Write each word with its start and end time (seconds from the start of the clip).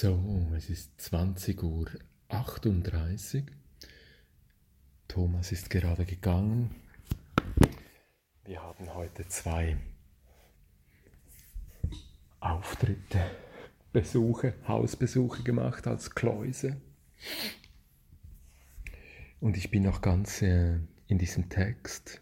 So, 0.00 0.46
es 0.56 0.70
ist 0.70 1.00
20 1.00 1.60
Uhr 1.60 1.90
38. 2.28 3.42
Thomas 5.08 5.50
ist 5.50 5.70
gerade 5.70 6.04
gegangen. 6.04 6.72
Wir 8.44 8.62
haben 8.62 8.94
heute 8.94 9.26
zwei 9.26 9.76
Auftritte, 12.38 13.28
Besuche, 13.92 14.54
Hausbesuche 14.68 15.42
gemacht 15.42 15.88
als 15.88 16.14
Kläuse. 16.14 16.80
Und 19.40 19.56
ich 19.56 19.72
bin 19.72 19.82
noch 19.82 20.00
ganz 20.00 20.42
äh, 20.42 20.78
in 21.08 21.18
diesem 21.18 21.48
Text. 21.48 22.20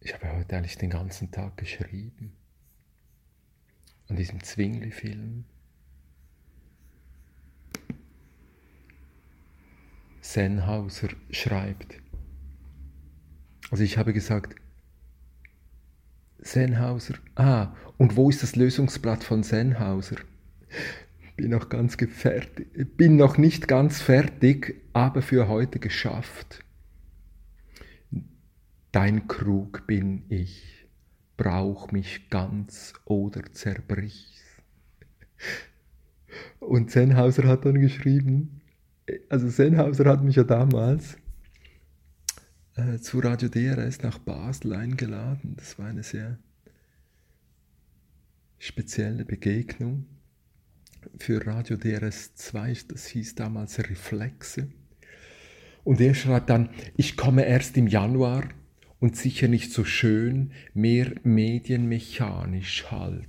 Ich 0.00 0.12
habe 0.12 0.32
heute 0.32 0.56
eigentlich 0.56 0.76
den 0.76 0.90
ganzen 0.90 1.30
Tag 1.30 1.56
geschrieben 1.56 2.36
an 4.12 4.16
diesem 4.16 4.42
Zwingli-Film. 4.42 5.44
Sennhauser 10.20 11.08
schreibt. 11.30 11.98
Also 13.70 13.84
ich 13.84 13.96
habe 13.96 14.12
gesagt, 14.12 14.54
Sennhauser, 16.40 17.14
ah, 17.36 17.74
und 17.96 18.14
wo 18.16 18.28
ist 18.28 18.42
das 18.42 18.54
Lösungsblatt 18.54 19.24
von 19.24 19.42
Sennhauser? 19.42 20.16
Bin 21.36 21.48
noch, 21.48 21.70
ganz 21.70 21.96
bin 21.96 23.16
noch 23.16 23.38
nicht 23.38 23.66
ganz 23.66 24.02
fertig, 24.02 24.82
aber 24.92 25.22
für 25.22 25.48
heute 25.48 25.78
geschafft. 25.78 26.62
Dein 28.90 29.26
Krug 29.26 29.86
bin 29.86 30.24
ich 30.28 30.81
brauch 31.42 31.90
mich 31.90 32.30
ganz 32.30 32.92
oder 33.04 33.42
zerbrich. 33.52 34.38
Und 36.60 36.92
Sennhauser 36.92 37.48
hat 37.48 37.64
dann 37.64 37.80
geschrieben, 37.80 38.60
also 39.28 39.48
Sennhauser 39.48 40.04
hat 40.04 40.22
mich 40.22 40.36
ja 40.36 40.44
damals 40.44 41.16
äh, 42.76 42.98
zu 42.98 43.18
Radio 43.18 43.48
DRS 43.48 44.02
nach 44.02 44.18
Basel 44.18 44.72
eingeladen. 44.72 45.54
Das 45.56 45.80
war 45.80 45.86
eine 45.86 46.04
sehr 46.04 46.38
spezielle 48.60 49.24
Begegnung 49.24 50.06
für 51.18 51.44
Radio 51.44 51.76
DRS 51.76 52.36
2, 52.36 52.76
das 52.86 53.06
hieß 53.06 53.34
damals 53.34 53.80
Reflexe. 53.80 54.68
Und 55.82 56.00
er 56.00 56.14
schreibt 56.14 56.50
dann, 56.50 56.70
ich 56.96 57.16
komme 57.16 57.44
erst 57.44 57.76
im 57.76 57.88
Januar 57.88 58.44
und 59.02 59.16
sicher 59.16 59.48
nicht 59.48 59.72
so 59.72 59.84
schön, 59.84 60.52
mehr 60.74 61.12
medienmechanisch 61.24 62.88
halt. 62.92 63.26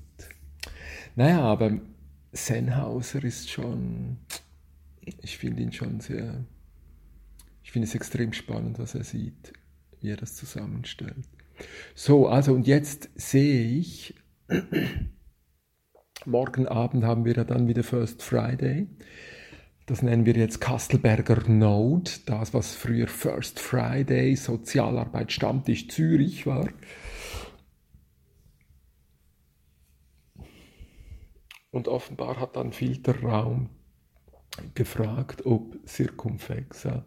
Naja, 1.16 1.42
aber 1.42 1.80
Sennhauser 2.32 3.24
ist 3.24 3.50
schon, 3.50 4.18
ich 5.24 5.40
finde 5.40 5.64
ihn 5.64 5.74
schon 5.74 6.00
sehr, 6.00 6.46
ich 7.64 7.72
finde 7.72 7.88
es 7.88 7.96
extrem 7.96 8.34
spannend, 8.34 8.78
was 8.78 8.94
er 8.94 9.04
sieht, 9.04 9.52
wie 10.00 10.12
er 10.12 10.18
das 10.18 10.36
zusammenstellt. 10.36 11.28
So, 11.96 12.28
also 12.28 12.54
und 12.54 12.68
jetzt 12.68 13.10
sehe 13.16 13.68
ich, 13.68 14.14
morgen 16.26 16.68
Abend 16.68 17.04
haben 17.04 17.26
wir 17.26 17.34
ja 17.34 17.46
dann 17.46 17.68
wieder 17.68 17.84
First 17.84 18.22
Friday. 18.22 18.90
Das 19.86 20.02
nennen 20.02 20.26
wir 20.26 20.36
jetzt 20.36 20.62
Kastelberger 20.62 21.50
Node, 21.50 22.10
das 22.26 22.54
was 22.54 22.74
früher 22.74 23.08
First 23.08 23.60
Friday 23.60 24.36
Sozialarbeit 24.38 25.34
Stammtisch 25.34 25.90
Zürich 25.90 26.46
war. 26.46 26.70
Und 31.72 31.90
offenbar 31.90 32.40
hat 32.40 32.56
dann 32.56 32.72
Filterraum 32.72 33.72
gefragt, 34.74 35.46
ob 35.46 35.78
Circumfexa 35.86 37.04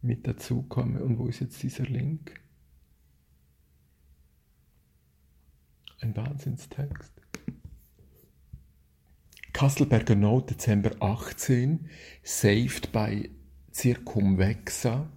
mit 0.00 0.26
dazukomme. 0.26 1.04
Und 1.04 1.18
wo 1.18 1.28
ist 1.28 1.40
jetzt 1.40 1.62
dieser 1.62 1.84
Link? 1.84 2.40
Ein 6.00 6.16
Wahnsinnstext. 6.16 7.21
Kastelberger 9.62 10.16
Note, 10.16 10.54
Dezember 10.54 10.90
18, 10.98 11.88
saved 12.24 12.90
bei 12.90 13.30
Circumvexa. 13.72 15.08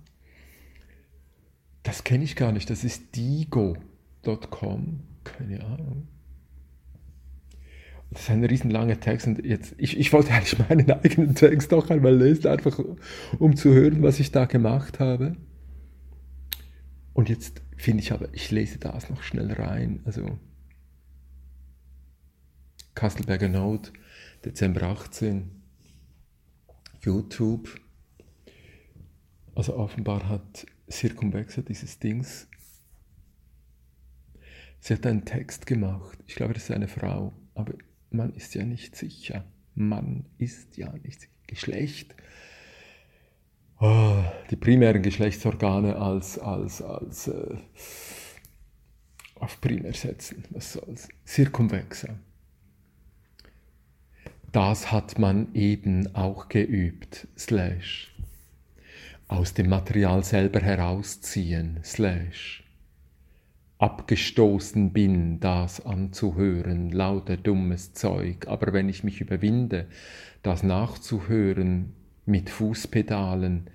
Das 1.82 2.04
kenne 2.04 2.26
ich 2.26 2.36
gar 2.36 2.52
nicht, 2.52 2.70
das 2.70 2.84
ist 2.84 3.16
digo.com, 3.16 5.00
keine 5.24 5.66
Ahnung. 5.66 6.08
Das 8.12 8.22
ist 8.22 8.30
ein 8.30 8.44
riesenlanger 8.44 9.00
Text 9.00 9.26
und 9.26 9.44
jetzt, 9.44 9.74
ich, 9.80 9.98
ich 9.98 10.14
wollte 10.14 10.32
eigentlich 10.32 10.60
meinen 10.70 10.92
eigenen 10.92 11.34
Text 11.34 11.74
auch 11.74 11.90
einmal 11.90 12.16
lesen, 12.16 12.46
einfach 12.46 12.80
um 13.40 13.56
zu 13.56 13.74
hören, 13.74 14.04
was 14.04 14.20
ich 14.20 14.32
da 14.32 14.46
gemacht 14.46 15.00
habe. 15.00 15.38
Und 17.14 17.30
jetzt 17.30 17.64
finde 17.78 18.04
ich 18.04 18.12
aber, 18.12 18.32
ich 18.32 18.52
lese 18.52 18.78
das 18.78 19.10
noch 19.10 19.24
schnell 19.24 19.52
rein. 19.54 20.02
Also 20.06 20.38
Kastelberger 22.94 23.50
Note, 23.50 23.92
Dezember 24.46 24.84
18, 24.84 25.50
YouTube. 27.02 27.82
Also 29.56 29.76
offenbar 29.76 30.30
hat 30.30 30.68
Circumvexa 30.90 31.64
dieses 31.64 31.98
Dings. 31.98 32.48
Sie 34.80 34.94
hat 34.94 35.06
einen 35.08 35.26
Text 35.26 35.66
gemacht. 35.66 36.20
Ich 36.28 36.36
glaube, 36.36 36.54
das 36.54 36.64
ist 36.64 36.72
eine 36.72 36.88
Frau. 36.88 37.34
Aber 37.56 37.74
man 38.12 38.34
ist 38.34 38.54
ja 38.54 38.64
nicht 38.64 38.96
sicher. 38.96 39.46
Man 39.74 40.26
ist 40.38 40.78
ja 40.78 40.94
nicht 40.94 41.22
sicher. 41.22 41.34
Geschlecht. 41.48 42.16
Oh, 43.80 44.24
die 44.52 44.56
primären 44.56 45.02
Geschlechtsorgane 45.02 45.96
als, 45.96 46.38
als, 46.38 46.84
als 46.84 47.28
äh, 47.28 47.58
auf 49.36 49.60
primär 49.60 49.94
setzen. 49.94 50.44
Was 50.52 50.74
soll's? 50.74 51.08
Circumvexa 51.26 52.16
das 54.56 54.90
hat 54.90 55.20
man 55.20 55.54
eben 55.54 56.16
auch 56.16 56.48
geübt, 56.48 57.28
slash. 57.38 58.16
Aus 59.28 59.54
dem 59.54 59.68
Material 59.68 60.24
selber 60.24 60.62
herausziehen, 60.62 61.82
slash. 61.84 62.64
Abgestoßen 63.80 64.94
bin, 64.94 65.42
das 65.42 65.86
anzuhören, 65.86 66.90
lauter 66.92 67.36
dummes 67.36 67.92
Zeug, 67.96 68.48
aber 68.48 68.72
wenn 68.72 68.88
ich 68.88 69.04
mich 69.04 69.20
überwinde, 69.20 69.88
das 70.42 70.64
nachzuhören 70.64 71.92
mit 72.26 72.50
Fußpedalen, 72.50 73.70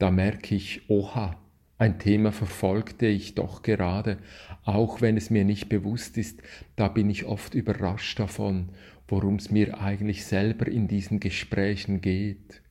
da 0.00 0.10
merke 0.10 0.56
ich, 0.56 0.90
oha, 0.90 1.36
ein 1.78 2.00
Thema 2.00 2.32
verfolgte 2.32 3.06
ich 3.06 3.36
doch 3.36 3.62
gerade, 3.62 4.18
auch 4.64 5.00
wenn 5.00 5.16
es 5.16 5.30
mir 5.30 5.44
nicht 5.44 5.68
bewusst 5.68 6.18
ist, 6.18 6.42
da 6.74 6.88
bin 6.88 7.08
ich 7.08 7.24
oft 7.24 7.54
überrascht 7.54 8.18
davon 8.18 8.70
worum 9.08 9.36
es 9.36 9.50
mir 9.50 9.80
eigentlich 9.80 10.24
selber 10.24 10.68
in 10.68 10.86
diesen 10.86 11.18
Gesprächen 11.18 12.00
geht. 12.00 12.62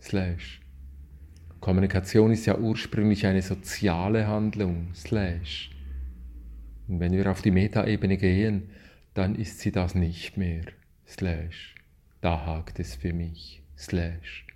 Slash. 0.00 0.60
Kommunikation 1.60 2.30
ist 2.32 2.46
ja 2.46 2.58
ursprünglich 2.58 3.26
eine 3.26 3.42
soziale 3.42 4.26
Handlung. 4.26 4.88
Slash. 4.94 5.70
Und 6.88 7.00
wenn 7.00 7.12
wir 7.12 7.30
auf 7.30 7.42
die 7.42 7.50
Metaebene 7.50 8.16
gehen, 8.16 8.70
dann 9.14 9.34
ist 9.34 9.60
sie 9.60 9.72
das 9.72 9.94
nicht 9.94 10.36
mehr. 10.36 10.64
Slash. 11.06 11.74
Da 12.20 12.46
hakt 12.46 12.80
es 12.80 12.94
für 12.94 13.12
mich. 13.12 13.62
Slash. 13.76 14.46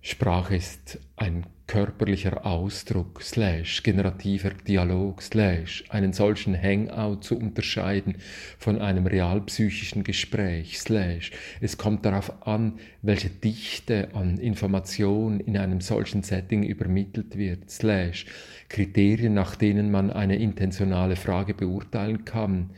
Sprache 0.00 0.56
ist 0.56 1.00
ein 1.16 1.44
körperlicher 1.66 2.46
Ausdruck, 2.46 3.22
slash, 3.22 3.82
generativer 3.82 4.50
Dialog, 4.50 5.20
slash, 5.20 5.84
einen 5.88 6.12
solchen 6.12 6.60
Hangout 6.60 7.22
zu 7.22 7.36
unterscheiden 7.36 8.16
von 8.58 8.80
einem 8.80 9.06
realpsychischen 9.06 10.04
Gespräch, 10.04 10.78
slash. 10.78 11.32
Es 11.60 11.76
kommt 11.76 12.04
darauf 12.04 12.46
an, 12.46 12.78
welche 13.02 13.30
Dichte 13.30 14.14
an 14.14 14.38
Information 14.38 15.40
in 15.40 15.56
einem 15.58 15.80
solchen 15.80 16.22
Setting 16.22 16.62
übermittelt 16.62 17.36
wird, 17.36 17.68
slash. 17.68 18.26
Kriterien, 18.68 19.34
nach 19.34 19.56
denen 19.56 19.90
man 19.90 20.10
eine 20.10 20.36
intentionale 20.36 21.16
Frage 21.16 21.54
beurteilen 21.54 22.24
kann, 22.24 22.70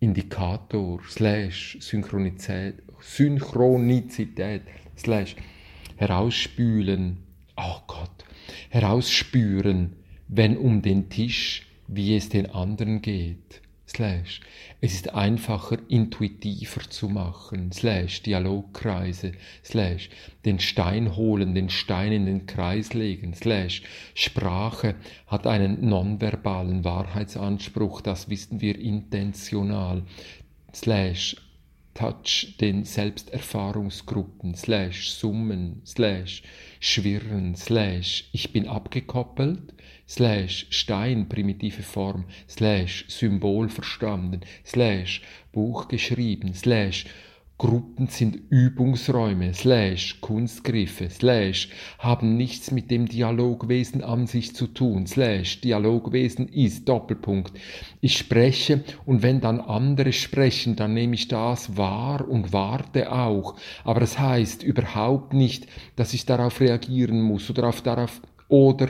Indikator, 0.00 1.00
slash, 1.08 1.78
Synchronizität, 1.80 2.82
Synchronizität, 3.00 4.62
slash, 4.96 5.36
herausspülen, 5.96 7.23
oh 7.56 7.80
Gott, 7.86 8.24
herausspüren, 8.70 9.96
wenn 10.28 10.56
um 10.56 10.82
den 10.82 11.08
Tisch, 11.08 11.66
wie 11.86 12.16
es 12.16 12.28
den 12.28 12.50
anderen 12.50 13.02
geht. 13.02 13.62
Slash. 13.86 14.40
Es 14.80 14.94
ist 14.94 15.14
einfacher, 15.14 15.78
intuitiver 15.88 16.80
zu 16.88 17.08
machen. 17.08 17.70
Slash. 17.70 18.22
Dialogkreise. 18.22 19.32
Slash. 19.62 20.10
Den 20.44 20.58
Stein 20.58 21.14
holen, 21.14 21.54
den 21.54 21.68
Stein 21.70 22.12
in 22.12 22.26
den 22.26 22.46
Kreis 22.46 22.94
legen. 22.94 23.34
Slash. 23.34 23.82
Sprache 24.14 24.96
hat 25.26 25.46
einen 25.46 25.88
nonverbalen 25.88 26.82
Wahrheitsanspruch, 26.82 28.00
das 28.00 28.28
wissen 28.28 28.60
wir 28.60 28.78
intentional. 28.78 30.02
Slash. 30.74 31.36
touch 31.94 32.56
den 32.60 32.84
Selbsterfahrungsgruppen, 32.84 34.56
slash 34.56 35.10
Summen, 35.10 35.80
slash 35.86 36.42
Schwirren, 36.86 37.54
slash 37.56 38.28
ich 38.32 38.52
bin 38.52 38.68
abgekoppelt, 38.68 39.72
slash 40.06 40.66
Stein, 40.68 41.30
primitive 41.30 41.82
Form, 41.82 42.26
slash 42.46 43.06
Symbol 43.08 43.70
verstanden, 43.70 44.42
slash 44.66 45.22
Buch 45.50 45.88
geschrieben, 45.88 46.52
slash 46.52 47.06
Gruppen 47.56 48.08
sind 48.08 48.36
Übungsräume, 48.50 49.54
slash 49.54 50.20
Kunstgriffe, 50.20 51.08
slash 51.08 51.68
haben 52.00 52.36
nichts 52.36 52.72
mit 52.72 52.90
dem 52.90 53.06
Dialogwesen 53.06 54.02
an 54.02 54.26
sich 54.26 54.56
zu 54.56 54.66
tun, 54.66 55.06
slash 55.06 55.60
Dialogwesen 55.60 56.48
ist 56.48 56.88
Doppelpunkt. 56.88 57.52
Ich 58.00 58.18
spreche 58.18 58.82
und 59.06 59.22
wenn 59.22 59.40
dann 59.40 59.60
andere 59.60 60.12
sprechen, 60.12 60.74
dann 60.74 60.94
nehme 60.94 61.14
ich 61.14 61.28
das 61.28 61.76
wahr 61.76 62.28
und 62.28 62.52
warte 62.52 63.12
auch. 63.12 63.54
Aber 63.84 64.00
das 64.00 64.18
heißt 64.18 64.64
überhaupt 64.64 65.32
nicht, 65.32 65.68
dass 65.94 66.12
ich 66.12 66.26
darauf 66.26 66.60
reagieren 66.60 67.22
muss 67.22 67.48
oder 67.50 67.68
auf 67.68 67.82
darauf 67.82 68.20
oder 68.48 68.88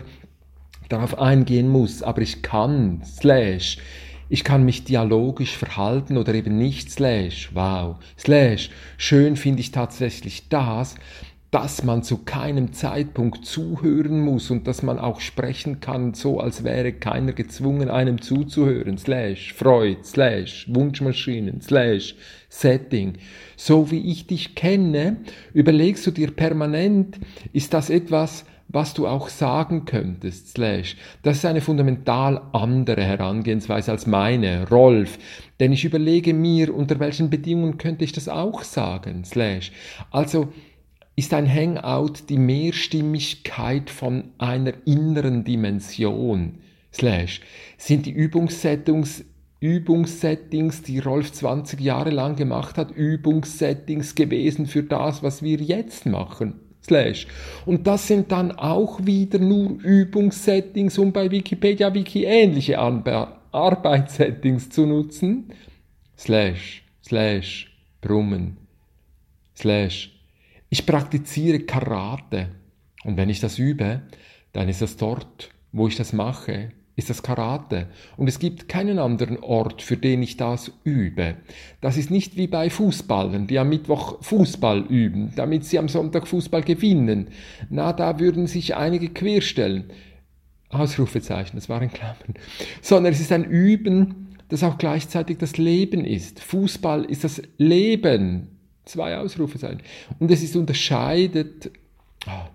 darauf 0.88 1.18
eingehen 1.18 1.68
muss, 1.68 2.02
aber 2.02 2.22
ich 2.22 2.42
kann, 2.42 3.02
slash, 3.04 3.78
ich 4.28 4.44
kann 4.44 4.64
mich 4.64 4.84
dialogisch 4.84 5.56
verhalten 5.56 6.16
oder 6.16 6.34
eben 6.34 6.56
nicht, 6.56 6.90
slash, 6.90 7.50
wow, 7.54 7.96
slash, 8.18 8.70
schön 8.96 9.36
finde 9.36 9.60
ich 9.60 9.70
tatsächlich 9.70 10.48
das, 10.48 10.96
dass 11.54 11.84
man 11.84 12.02
zu 12.02 12.18
keinem 12.18 12.72
Zeitpunkt 12.72 13.46
zuhören 13.46 14.20
muss 14.20 14.50
und 14.50 14.66
dass 14.66 14.82
man 14.82 14.98
auch 14.98 15.20
sprechen 15.20 15.78
kann, 15.78 16.12
so 16.12 16.40
als 16.40 16.64
wäre 16.64 16.92
keiner 16.92 17.32
gezwungen, 17.32 17.88
einem 17.88 18.20
zuzuhören, 18.20 18.98
slash, 18.98 19.54
Freud, 19.54 19.98
slash, 20.02 20.66
Wunschmaschinen, 20.68 21.60
slash, 21.60 22.16
Setting. 22.48 23.18
So 23.56 23.92
wie 23.92 24.10
ich 24.10 24.26
dich 24.26 24.56
kenne, 24.56 25.18
überlegst 25.52 26.04
du 26.08 26.10
dir 26.10 26.32
permanent, 26.32 27.20
ist 27.52 27.72
das 27.72 27.88
etwas, 27.88 28.44
was 28.74 28.92
du 28.92 29.06
auch 29.06 29.28
sagen 29.28 29.84
könntest, 29.84 30.48
slash. 30.48 30.96
Das 31.22 31.38
ist 31.38 31.46
eine 31.46 31.60
fundamental 31.60 32.42
andere 32.52 33.02
Herangehensweise 33.02 33.92
als 33.92 34.06
meine, 34.06 34.68
Rolf. 34.68 35.18
Denn 35.60 35.72
ich 35.72 35.84
überlege 35.84 36.34
mir, 36.34 36.74
unter 36.74 36.98
welchen 36.98 37.30
Bedingungen 37.30 37.78
könnte 37.78 38.04
ich 38.04 38.12
das 38.12 38.28
auch 38.28 38.62
sagen, 38.64 39.24
slash. 39.24 39.72
Also 40.10 40.52
ist 41.16 41.32
ein 41.32 41.48
Hangout 41.48 42.28
die 42.28 42.38
Mehrstimmigkeit 42.38 43.88
von 43.88 44.32
einer 44.38 44.72
inneren 44.84 45.44
Dimension, 45.44 46.58
slash. 46.92 47.40
Sind 47.78 48.06
die 48.06 48.12
Übungssettings 48.12 49.24
Übungssettings, 49.64 50.82
die 50.82 50.98
Rolf 50.98 51.32
20 51.32 51.80
Jahre 51.80 52.10
lang 52.10 52.36
gemacht 52.36 52.76
hat, 52.76 52.90
Übungssettings 52.90 54.14
gewesen 54.14 54.66
für 54.66 54.82
das, 54.82 55.22
was 55.22 55.42
wir 55.42 55.56
jetzt 55.56 56.04
machen. 56.04 56.60
Slash. 56.84 57.26
Und 57.64 57.86
das 57.86 58.06
sind 58.06 58.30
dann 58.30 58.52
auch 58.52 59.04
wieder 59.04 59.38
nur 59.38 59.80
Übungssettings, 59.82 60.98
um 60.98 61.12
bei 61.12 61.30
Wikipedia 61.30 61.92
Wiki 61.94 62.24
ähnliche 62.24 62.78
Arbeitssettings 62.78 64.68
zu 64.68 64.84
nutzen. 64.84 65.50
Slash, 66.18 66.84
slash, 67.02 67.74
brummen, 68.02 68.58
slash. 69.56 70.12
Ich 70.68 70.84
praktiziere 70.84 71.60
Karate. 71.60 72.48
Und 73.04 73.16
wenn 73.16 73.30
ich 73.30 73.40
das 73.40 73.58
übe, 73.58 74.02
dann 74.52 74.68
ist 74.68 74.82
das 74.82 74.96
dort, 74.96 75.50
wo 75.72 75.88
ich 75.88 75.96
das 75.96 76.12
mache, 76.12 76.70
ist 76.96 77.10
das 77.10 77.22
Karate. 77.22 77.88
Und 78.16 78.28
es 78.28 78.38
gibt 78.38 78.68
keinen 78.68 78.98
anderen 78.98 79.42
Ort, 79.42 79.82
für 79.82 79.96
den 79.96 80.22
ich 80.22 80.36
das 80.36 80.70
übe. 80.84 81.34
Das 81.80 81.96
ist 81.96 82.10
nicht 82.10 82.36
wie 82.36 82.46
bei 82.46 82.70
Fußballern, 82.70 83.46
die 83.46 83.58
am 83.58 83.68
Mittwoch 83.68 84.22
Fußball 84.22 84.86
üben, 84.88 85.32
damit 85.34 85.64
sie 85.64 85.78
am 85.78 85.88
Sonntag 85.88 86.28
Fußball 86.28 86.62
gewinnen. 86.62 87.28
Na, 87.68 87.92
da 87.92 88.20
würden 88.20 88.46
sich 88.46 88.76
einige 88.76 89.08
querstellen. 89.08 89.90
Ausrufezeichen, 90.70 91.56
das 91.56 91.68
waren 91.68 91.92
Klammern. 91.92 92.34
Sondern 92.80 93.12
es 93.12 93.20
ist 93.20 93.32
ein 93.32 93.44
Üben, 93.44 94.36
das 94.48 94.62
auch 94.62 94.78
gleichzeitig 94.78 95.38
das 95.38 95.56
Leben 95.56 96.04
ist. 96.04 96.40
Fußball 96.40 97.04
ist 97.04 97.24
das 97.24 97.42
Leben. 97.58 98.48
Zwei 98.84 99.16
Ausrufezeichen. 99.16 99.80
Und 100.18 100.30
es 100.30 100.42
ist 100.42 100.56
unterscheidet, 100.56 101.70
ah, 102.26 102.48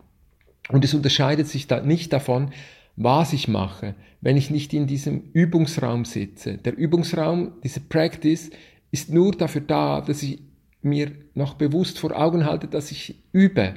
und 0.70 0.86
es 0.86 0.94
unterscheidet 0.94 1.48
sich 1.48 1.68
da 1.68 1.82
nicht 1.82 2.14
davon, 2.14 2.52
was 3.00 3.32
ich 3.32 3.48
mache, 3.48 3.96
wenn 4.20 4.36
ich 4.36 4.52
nicht 4.52 4.74
in 4.74 4.86
diesem 4.86 5.24
Übungsraum 5.32 6.04
sitze. 6.04 6.58
Der 6.58 6.78
Übungsraum, 6.78 7.54
diese 7.64 7.80
Practice, 7.80 8.52
ist 8.92 9.10
nur 9.10 9.32
dafür 9.32 9.62
da, 9.62 10.02
dass 10.02 10.22
ich 10.22 10.40
mir 10.82 11.12
noch 11.34 11.54
bewusst 11.54 11.98
vor 11.98 12.16
Augen 12.16 12.46
halte, 12.46 12.68
dass 12.68 12.92
ich 12.92 13.16
übe. 13.32 13.76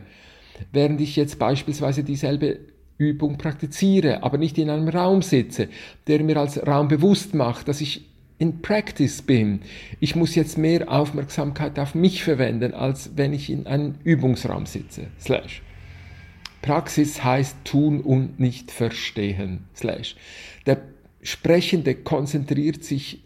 Während 0.73 1.01
ich 1.01 1.15
jetzt 1.15 1.39
beispielsweise 1.39 2.03
dieselbe 2.03 2.59
Übung 2.99 3.39
praktiziere, 3.39 4.25
aber 4.25 4.39
nicht 4.39 4.59
in 4.59 4.71
einem 4.71 4.89
Raum 4.89 5.23
sitze, 5.23 5.69
der 6.09 6.23
mir 6.25 6.37
als 6.37 6.65
Raum 6.67 6.89
bewusst 6.89 7.33
macht, 7.33 7.69
dass 7.69 7.81
ich 7.81 8.09
in 8.39 8.61
Practice 8.61 9.23
bin. 9.23 9.61
Ich 10.01 10.17
muss 10.17 10.35
jetzt 10.35 10.59
mehr 10.59 10.91
Aufmerksamkeit 10.91 11.79
auf 11.79 11.95
mich 11.95 12.25
verwenden, 12.25 12.75
als 12.75 13.17
wenn 13.17 13.33
ich 13.33 13.51
in 13.51 13.69
einem 13.69 13.95
Übungsraum 14.03 14.67
sitze. 14.67 15.07
Slash. 15.21 15.63
Praxis 16.63 17.23
heißt 17.23 17.57
tun 17.65 18.01
und 18.01 18.39
nicht 18.39 18.71
verstehen. 18.71 19.69
Slash. 19.75 20.17
Der 20.65 20.81
Sprechende 21.21 21.95
konzentriert 21.97 22.85
sich, 22.85 23.25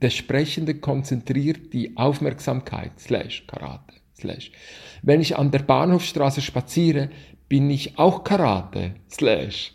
der 0.00 0.10
Sprechende 0.10 0.74
konzentriert 0.74 1.72
die 1.72 1.96
Aufmerksamkeit. 1.96 2.92
Slash 3.00 3.46
Karate. 3.46 3.94
Slash. 4.14 4.52
Wenn 5.02 5.20
ich 5.20 5.36
an 5.36 5.50
der 5.50 5.60
Bahnhofstraße 5.60 6.42
spaziere, 6.42 7.10
bin 7.48 7.70
ich 7.70 7.98
auch 7.98 8.24
Karate. 8.24 8.94
Slash. 9.10 9.72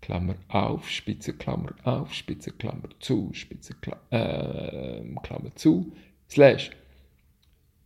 Klammer 0.00 0.36
auf, 0.48 0.88
Spitze 0.88 1.34
Klammer 1.34 1.74
auf, 1.84 2.14
Spitze 2.14 2.52
Klammer 2.52 2.88
zu, 3.00 3.30
Spitze 3.32 3.74
Klammer, 3.74 4.00
äh, 4.10 5.02
Klammer 5.22 5.54
zu, 5.56 5.92
Slash. 6.28 6.70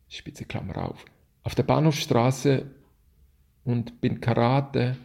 Spitze 0.09 0.45
Klammer 0.45 0.89
auf. 0.89 1.05
Auf 1.43 1.55
der 1.55 1.65
Bahnhofstraße 1.65 2.67
und 3.65 4.01
bin 4.01 4.21
Karate 4.21 4.97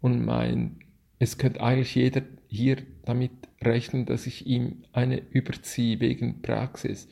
und 0.00 0.24
mein, 0.24 0.80
es 1.18 1.38
könnte 1.38 1.62
eigentlich 1.62 1.94
jeder 1.94 2.22
hier 2.48 2.78
damit 3.04 3.32
rechnen, 3.62 4.06
dass 4.06 4.26
ich 4.26 4.46
ihm 4.46 4.82
eine 4.92 5.22
überziehe 5.30 6.00
wegen 6.00 6.42
Praxis 6.42 7.08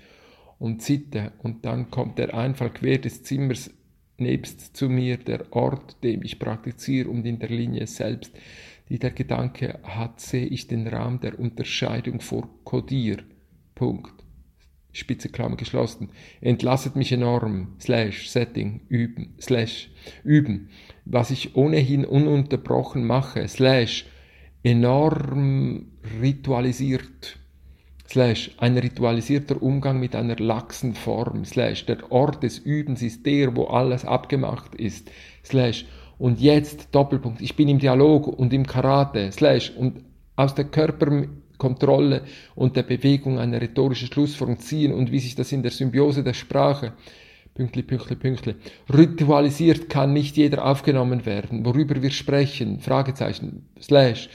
und 0.59 0.83
Zitte 0.83 1.33
und 1.43 1.65
dann 1.65 1.91
kommt 1.91 2.19
der 2.19 2.35
Einfall 2.35 2.71
quer 2.71 2.99
des 2.99 3.23
Zimmers 3.23 3.71
nebst 4.19 4.77
zu 4.77 4.89
mir, 4.89 5.17
der 5.17 5.53
Ort, 5.53 6.03
dem 6.03 6.23
ich 6.23 6.39
praktiziere 6.39 7.09
und 7.09 7.25
in 7.25 7.39
der 7.39 7.51
Linie 7.51 7.87
selbst, 7.87 8.37
die 8.89 8.99
der 8.99 9.11
Gedanke 9.11 9.79
hat, 9.85 10.21
sehe 10.21 10.47
ich 10.47 10.67
den 10.67 10.89
Raum 10.89 11.21
der 11.21 11.39
Unterscheidung 11.39 12.21
vor 12.21 12.49
Kodier. 12.65 13.19
Punkt. 13.75 14.25
Spitze 14.93 15.29
Klammer 15.29 15.57
geschlossen, 15.57 16.11
entlastet 16.41 16.97
mich 16.97 17.13
enorm, 17.13 17.77
slash, 17.81 18.29
Setting, 18.29 18.81
üben, 18.89 19.35
slash, 19.41 19.91
üben, 20.25 20.71
was 21.05 21.31
ich 21.31 21.57
ohnehin 21.57 22.05
ununterbrochen 22.05 23.07
mache, 23.07 23.47
slash, 23.49 24.07
enorm 24.63 25.87
ritualisiert, 26.21 27.39
slash, 28.09 28.51
ein 28.59 28.79
ritualisierter 28.79 29.63
Umgang 29.63 30.01
mit 30.01 30.17
einer 30.17 30.37
laxen 30.37 30.95
Form, 30.95 31.45
slash, 31.45 31.85
der 31.87 32.11
Ort 32.11 32.43
des 32.43 32.59
Übens 32.59 33.03
ist 33.03 33.27
der, 33.27 33.55
wo 33.55 33.65
alles 33.65 34.05
abgemacht 34.05 34.75
ist, 34.75 35.11
slash, 35.45 35.85
und 36.19 36.41
jetzt, 36.41 36.89
Doppelpunkt, 36.93 37.41
ich 37.41 37.55
bin 37.55 37.69
im 37.69 37.79
Dialog 37.79 38.27
und 38.27 38.53
im 38.53 38.67
Karate, 38.67 39.31
slash, 39.33 39.71
und 39.77 40.03
aus 40.35 40.55
der 40.55 40.65
Körper 40.65 41.27
Kontrolle 41.59 42.23
und 42.55 42.77
der 42.77 42.85
Bewegung 42.85 43.39
eine 43.39 43.61
rhetorische 43.61 44.07
Schlussfolgerung 44.07 44.61
ziehen 44.61 44.95
und 44.95 45.13
wie 45.13 45.19
sich 45.19 45.35
das 45.35 45.53
in 45.53 45.63
der 45.63 45.73
Symbiose 45.73 46.23
der 46.23 46.35
Sprache 46.35 46.93
Pünktli, 47.59 47.83
Pünktli, 47.83 48.15
Pünktli. 48.15 48.55
Ritualisiert 48.89 49.91
kann 49.91 50.13
nicht 50.13 50.37
jeder 50.37 50.65
aufgenommen 50.65 51.27
werden. 51.27 51.67
Worüber 51.67 52.01
wir 52.01 52.13
sprechen, 52.13 52.79
Fragezeichen, 52.79 53.69
Slash. 53.83 54.29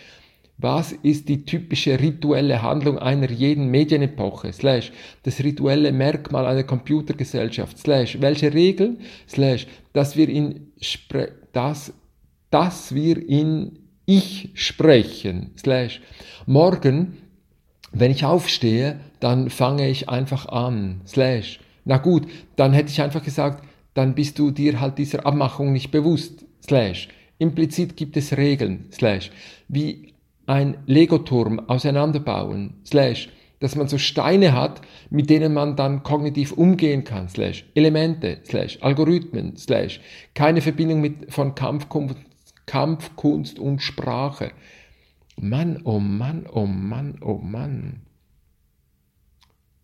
Was 0.58 0.92
ist 0.92 1.30
die 1.30 1.46
typische 1.46 2.00
rituelle 2.00 2.62
Handlung 2.62 3.00
einer 3.00 3.32
jeden 3.32 3.70
Medienepoche? 3.72 4.52
Slash. 4.52 4.92
Das 5.24 5.42
rituelle 5.42 5.94
Merkmal 5.94 6.46
einer 6.46 6.64
Computergesellschaft? 6.64 7.78
Slash. 7.78 8.20
Welche 8.20 8.54
Regel? 8.54 8.98
Slash. 9.28 9.68
Dass 9.94 10.18
wir 10.18 10.28
in, 10.28 10.74
Spre 10.82 11.32
dass, 11.54 11.94
dass 12.50 12.94
wir 12.94 13.18
in 13.28 13.83
ich 14.06 14.50
sprechen. 14.54 15.52
Slash. 15.58 16.02
Morgen, 16.46 17.18
wenn 17.92 18.12
ich 18.12 18.26
aufstehe, 18.26 19.00
dann 19.20 19.50
fange 19.50 19.90
ich 19.90 20.10
einfach 20.10 20.48
an. 20.48 21.02
Slash. 21.06 21.60
Na 21.86 21.98
gut, 21.98 22.28
dann 22.56 22.74
hätte 22.74 22.90
ich 22.90 23.02
einfach 23.02 23.24
gesagt, 23.24 23.64
dann 23.94 24.16
bist 24.16 24.40
du 24.40 24.52
dir 24.52 24.80
halt 24.80 24.98
dieser 24.98 25.26
Abmachung 25.26 25.72
nicht 25.72 25.92
bewusst. 25.92 26.46
Slash. 26.64 27.10
Implizit 27.38 27.98
gibt 27.98 28.18
es 28.18 28.38
Regeln. 28.38 28.86
Slash. 28.92 29.32
Wie 29.68 30.14
ein 30.46 30.78
Legoturm 30.86 31.60
auseinanderbauen. 31.70 32.76
Slash. 32.86 33.30
dass 33.64 33.78
man 33.78 33.88
so 33.88 33.98
Steine 33.98 34.52
hat, 34.52 34.82
mit 35.10 35.30
denen 35.30 35.54
man 35.54 35.78
dann 35.78 36.04
kognitiv 36.04 36.52
umgehen 36.52 37.06
kann, 37.06 37.30
slash 37.30 37.64
Elemente, 37.76 38.40
slash 38.44 38.78
Algorithmen, 38.82 39.56
slash 39.56 40.02
keine 40.34 40.60
Verbindung 40.60 41.00
mit, 41.00 41.32
von 41.32 41.56
Kampfkunst, 41.56 42.18
Kampfkunst 42.66 43.60
und 43.60 43.82
Sprache. 43.82 44.52
Mann, 45.40 45.82
oh 45.84 46.00
Mann, 46.00 46.46
oh 46.48 46.66
Mann, 46.66 47.18
oh 47.22 47.38
Mann. 47.38 48.02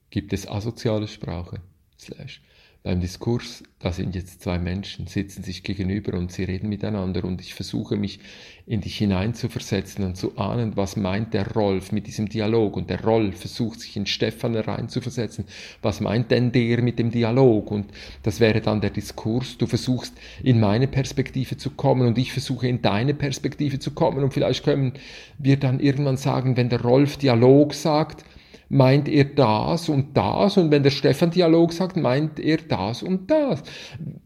Gibt 0.10 0.34
es 0.34 0.48
asoziale 0.48 1.08
Sprache? 1.08 1.62
Slash 1.98 2.42
beim 2.82 3.02
Diskurs, 3.02 3.64
da 3.80 3.92
sind 3.92 4.16
jetzt 4.16 4.42
zwei 4.42 4.58
Menschen, 4.58 5.06
sitzen 5.08 5.44
sich 5.44 5.64
gegenüber 5.64 6.18
und 6.18 6.32
sie 6.32 6.46
reden 6.46 6.70
miteinander 6.70 7.26
und 7.26 7.42
ich 7.42 7.54
versuche 7.54 7.98
mich 7.98 8.20
in 8.66 8.80
dich 8.80 8.98
hineinzuversetzen 8.98 10.06
und 10.06 10.16
zu 10.16 10.38
ahnen, 10.38 10.78
was 10.78 10.96
meint 10.96 11.34
der 11.34 11.52
Rolf 11.52 11.92
mit 11.92 12.08
diesem 12.08 12.30
Dialog? 12.30 12.78
Und 12.78 12.90
der 12.90 13.04
Rolf 13.04 13.40
versucht 13.40 13.82
sich 13.82 13.98
in 13.98 14.06
Stefan 14.06 14.54
hereinzuversetzen, 14.54 15.46
was 15.82 16.00
meint 16.00 16.32
denn 16.32 16.54
der 16.54 16.82
mit 16.82 17.00
dem 17.00 17.12
Dialog? 17.12 17.70
Und 17.70 17.88
das 18.24 18.40
wäre 18.40 18.62
dann 18.62 18.80
der 18.80 18.92
Diskurs, 18.92 19.58
du 19.58 19.66
versuchst 19.66 20.14
in 20.42 20.60
meine 20.62 20.88
Perspektive 20.88 21.58
zu 21.58 21.72
kommen 21.72 22.08
und 22.08 22.18
ich 22.18 22.32
versuche 22.32 22.68
in 22.68 22.82
deine 22.82 23.14
Perspektive 23.14 23.80
zu 23.80 23.92
kommen. 23.92 24.24
Und 24.24 24.34
vielleicht 24.34 24.64
können 24.64 24.94
wir 25.38 25.58
dann 25.58 25.82
irgendwann 25.82 26.18
sagen, 26.18 26.56
wenn 26.56 26.70
der 26.70 26.82
Rolf 26.82 27.18
Dialog 27.18 27.74
sagt, 27.74 28.24
meint 28.70 29.10
er 29.10 29.26
das 29.26 29.90
und 29.90 30.16
das 30.16 30.58
und 30.58 30.72
wenn 30.72 30.84
der 30.84 30.92
Stefan 30.92 31.32
Dialog 31.32 31.74
sagt, 31.74 31.98
meint 31.98 32.40
er 32.40 32.58
das 32.58 33.04
und 33.04 33.30
das. 33.30 33.64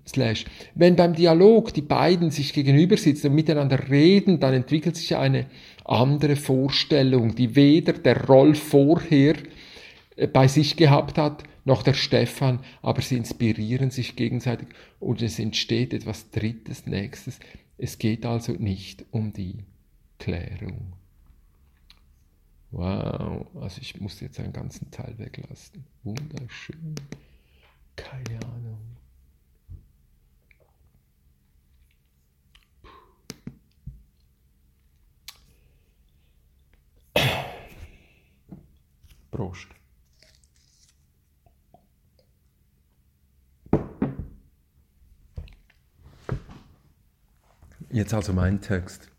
Slash. 0.05 0.45
Wenn 0.75 0.95
beim 0.95 1.13
Dialog 1.13 1.73
die 1.73 1.81
beiden 1.81 2.29
sich 2.29 2.53
gegenüber 2.53 2.97
sitzen 2.97 3.27
und 3.27 3.35
miteinander 3.35 3.89
reden, 3.89 4.39
dann 4.39 4.53
entwickelt 4.53 4.97
sich 4.97 5.15
eine 5.15 5.47
andere 5.85 6.35
Vorstellung, 6.35 7.35
die 7.35 7.55
weder 7.55 7.93
der 7.93 8.25
Rolf 8.25 8.59
vorher 8.61 9.35
äh, 10.15 10.27
bei 10.27 10.47
sich 10.47 10.75
gehabt 10.75 11.17
hat, 11.17 11.43
noch 11.65 11.81
der 11.81 11.93
Stefan, 11.93 12.59
aber 12.81 13.01
sie 13.01 13.15
inspirieren 13.15 13.89
sich 13.89 14.17
gegenseitig 14.17 14.67
und 14.99 15.21
es 15.21 15.39
entsteht 15.39 15.93
etwas 15.93 16.29
Drittes, 16.29 16.85
Nächstes. 16.85 17.39
Es 17.77 17.97
geht 17.97 18.25
also 18.25 18.51
nicht 18.51 19.05
um 19.11 19.31
die 19.31 19.63
Klärung. 20.19 20.93
Wow, 22.73 23.45
also 23.61 23.79
ich 23.81 24.01
muss 24.01 24.19
jetzt 24.19 24.39
einen 24.39 24.51
ganzen 24.51 24.89
Teil 24.89 25.15
weglassen. 25.19 25.85
Wunderschön. 26.01 26.95
Keine 27.95 28.39
Ahnung. 28.47 28.79
Prost. 39.29 39.67
Jetzt 47.91 48.15
also 48.15 48.33
mein 48.33 48.59
Text. 48.61 49.12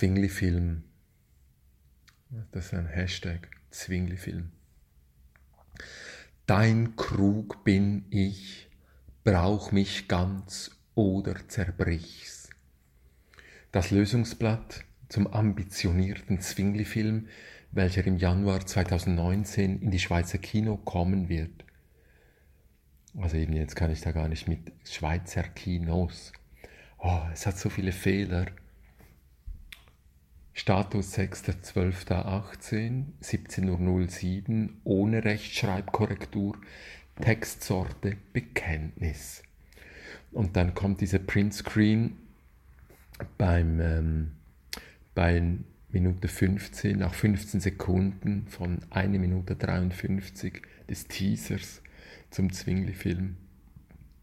Zwingli-Film. 0.00 0.82
Das 2.52 2.64
ist 2.64 2.72
ein 2.72 2.86
Hashtag, 2.86 3.50
Zwingli-Film. 3.70 4.50
Dein 6.46 6.96
Krug 6.96 7.64
bin 7.64 8.06
ich, 8.08 8.70
brauch 9.24 9.72
mich 9.72 10.08
ganz 10.08 10.70
oder 10.94 11.46
zerbrich's. 11.48 12.48
Das 13.72 13.90
Lösungsblatt 13.90 14.86
zum 15.10 15.26
ambitionierten 15.26 16.40
Zwingli-Film, 16.40 17.28
welcher 17.70 18.06
im 18.06 18.16
Januar 18.16 18.64
2019 18.64 19.82
in 19.82 19.90
die 19.90 19.98
Schweizer 19.98 20.38
Kino 20.38 20.78
kommen 20.78 21.28
wird. 21.28 21.66
Also 23.18 23.36
eben 23.36 23.52
jetzt 23.52 23.76
kann 23.76 23.90
ich 23.90 24.00
da 24.00 24.12
gar 24.12 24.28
nicht 24.28 24.48
mit 24.48 24.72
Schweizer 24.82 25.42
Kinos. 25.42 26.32
Oh, 26.96 27.20
es 27.34 27.44
hat 27.44 27.58
so 27.58 27.68
viele 27.68 27.92
Fehler. 27.92 28.46
Status 30.52 31.16
6.12.18, 31.16 33.04
17.07 33.22 34.64
Uhr, 34.64 34.68
ohne 34.84 35.24
Rechtschreibkorrektur, 35.24 36.56
Textsorte 37.20 38.16
Bekenntnis. 38.32 39.42
Und 40.32 40.56
dann 40.56 40.74
kommt 40.74 41.00
dieser 41.00 41.18
Printscreen 41.18 42.16
beim, 43.38 43.80
ähm, 43.80 44.32
bei 45.14 45.42
Minute 45.90 46.28
15, 46.28 46.98
nach 46.98 47.14
15 47.14 47.60
Sekunden 47.60 48.46
von 48.48 48.78
1 48.90 49.18
Minute 49.18 49.56
53 49.56 50.62
des 50.88 51.08
Teasers 51.08 51.82
zum 52.30 52.52
Zwingli-Film, 52.52 53.36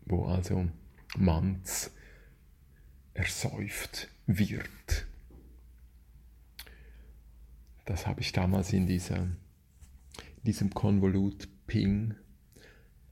wo 0.05 0.25
also 0.25 0.67
Manz 1.17 1.91
ersäuft 3.13 4.09
wird. 4.27 5.07
Das 7.87 8.05
habe 8.05 8.19
ich 8.19 8.33
damals 8.33 8.73
in, 8.73 8.85
dieser, 8.85 9.15
in 9.17 10.43
diesem 10.45 10.71
Konvolut 10.71 11.47
Ping, 11.67 12.15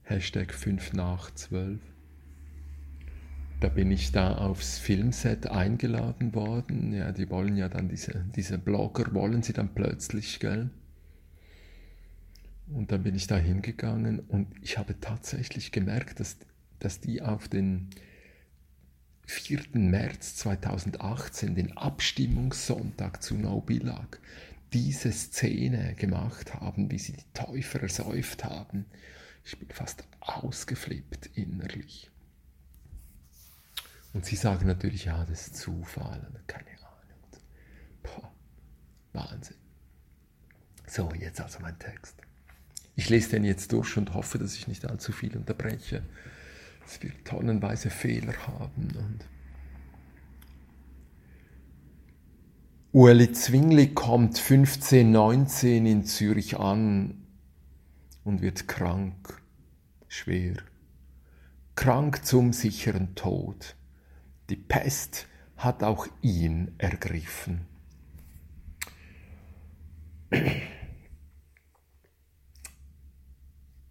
Hashtag 0.04 0.54
5 0.54 0.92
nach 0.92 1.34
12. 1.34 1.80
Da 3.62 3.70
bin 3.70 3.90
ich 3.90 4.12
da 4.12 4.36
aufs 4.36 4.78
Filmset 4.78 5.48
eingeladen 5.48 6.36
worden. 6.36 6.92
Ja, 6.92 7.14
die 7.14 7.30
wollen 7.30 7.56
ja 7.56 7.70
dann, 7.70 7.88
diese, 7.88 8.26
diese 8.36 8.58
Blogger 8.58 9.14
wollen 9.14 9.44
sie 9.44 9.54
dann 9.54 9.74
plötzlich, 9.74 10.42
gell? 10.42 10.70
Und 12.68 12.92
dann 12.92 13.04
bin 13.04 13.16
ich 13.16 13.28
da 13.28 13.38
hingegangen 13.38 14.20
und 14.20 14.48
ich 14.62 14.78
habe 14.78 15.00
tatsächlich 15.00 15.72
gemerkt, 15.72 16.20
dass, 16.20 16.36
dass 16.80 17.00
die 17.00 17.22
auf 17.22 17.48
den 17.48 17.92
4. 19.26 19.62
März 19.74 20.36
2018, 20.36 21.56
den 21.56 21.78
Abstimmungssonntag 21.78 23.24
zu 23.24 23.36
No 23.36 23.62
Billag, 23.62 24.20
diese 24.74 25.12
Szene 25.12 25.96
gemacht 25.96 26.54
haben, 26.56 26.92
wie 26.92 27.00
sie 27.00 27.14
die 27.14 27.34
Täufer 27.34 27.82
ersäuft 27.82 28.44
haben. 28.44 28.86
Ich 29.44 29.58
bin 29.58 29.70
fast 29.70 30.04
ausgeflippt 30.20 31.28
innerlich. 31.36 32.10
Und 34.14 34.26
sie 34.26 34.36
sagen 34.36 34.68
natürlich, 34.68 35.06
ja, 35.06 35.26
das 35.26 35.48
ist 35.48 35.58
Zufall, 35.58 36.28
keine 36.48 36.70
Ahnung. 36.80 37.42
Boah, 38.02 38.34
Wahnsinn. 39.14 39.58
So, 40.88 41.12
jetzt 41.14 41.42
also 41.42 41.60
mein 41.60 41.78
Text. 41.80 42.16
Ich 42.96 43.10
lese 43.10 43.32
den 43.32 43.44
jetzt 43.44 43.72
durch 43.74 43.98
und 43.98 44.14
hoffe, 44.14 44.38
dass 44.38 44.56
ich 44.56 44.68
nicht 44.68 44.86
allzu 44.86 45.12
viel 45.12 45.36
unterbreche. 45.36 46.04
Es 46.86 47.02
wird 47.04 47.26
tonnenweise 47.26 47.90
Fehler 47.90 48.36
haben 48.48 48.96
und 48.96 49.26
Ueli 52.96 53.34
Zwingli 53.34 53.94
kommt 53.94 54.38
1519 54.38 55.86
in 55.86 56.06
Zürich 56.06 56.58
an 56.58 57.26
und 58.24 58.42
wird 58.42 58.70
krank, 58.70 59.42
schwer. 60.08 60.56
Krank 61.76 62.24
zum 62.24 62.54
sicheren 62.54 63.14
Tod. 63.16 63.76
Die 64.50 64.56
Pest 64.56 65.28
hat 65.58 65.84
auch 65.84 66.08
ihn 66.22 66.72
ergriffen. 66.78 67.68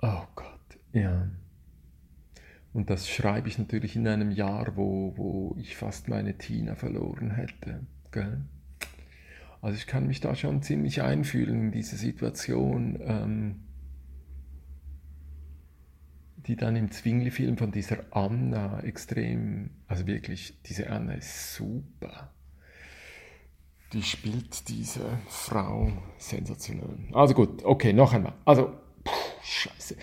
Oh 0.00 0.25
Gott, 0.34 0.78
ja. 0.92 1.28
Und 2.73 2.88
das 2.88 3.08
schreibe 3.08 3.49
ich 3.49 3.58
natürlich 3.58 3.96
in 3.96 4.08
einem 4.08 4.30
Jahr, 4.30 4.76
wo, 4.76 5.14
wo 5.16 5.56
ich 5.58 5.76
fast 5.76 6.08
meine 6.08 6.37
Tina 6.38 6.75
verloren 6.75 7.30
hätte. 7.30 7.87
Gell? 8.11 8.44
Also 9.64 9.78
ich 9.78 9.87
kann 9.87 10.06
mich 10.06 10.21
da 10.21 10.35
schon 10.35 10.61
ziemlich 10.61 11.00
einfühlen 11.00 11.59
in 11.59 11.73
diese 11.73 11.97
Situation, 11.97 12.99
ähm, 13.00 13.61
die 16.47 16.54
dann 16.54 16.76
im 16.76 16.90
Zwingli-Film 16.90 17.56
von 17.56 17.73
dieser 17.73 18.14
Anna 18.14 18.80
extrem, 18.80 19.71
also 19.87 20.06
wirklich, 20.06 20.61
diese 20.66 20.90
Anna 20.90 21.14
ist 21.14 21.54
super. 21.54 22.30
Die 23.94 24.02
spielt 24.02 24.68
diese 24.68 25.18
Frau 25.28 25.90
sensationell. 26.18 26.99
Also 27.14 27.33
gut, 27.33 27.64
okay, 27.64 27.94
noch 27.94 28.12
einmal. 28.12 28.35
Also, 28.44 28.66
puh, 29.02 29.12
scheiße. 29.42 29.97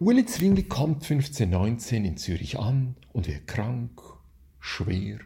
Uli 0.00 0.26
Zwingli 0.26 0.64
kommt 0.64 0.96
1519 0.96 2.04
in 2.04 2.18
Zürich 2.18 2.58
an 2.58 2.94
und 3.14 3.26
wird 3.26 3.46
krank, 3.46 4.02
schwer, 4.60 5.20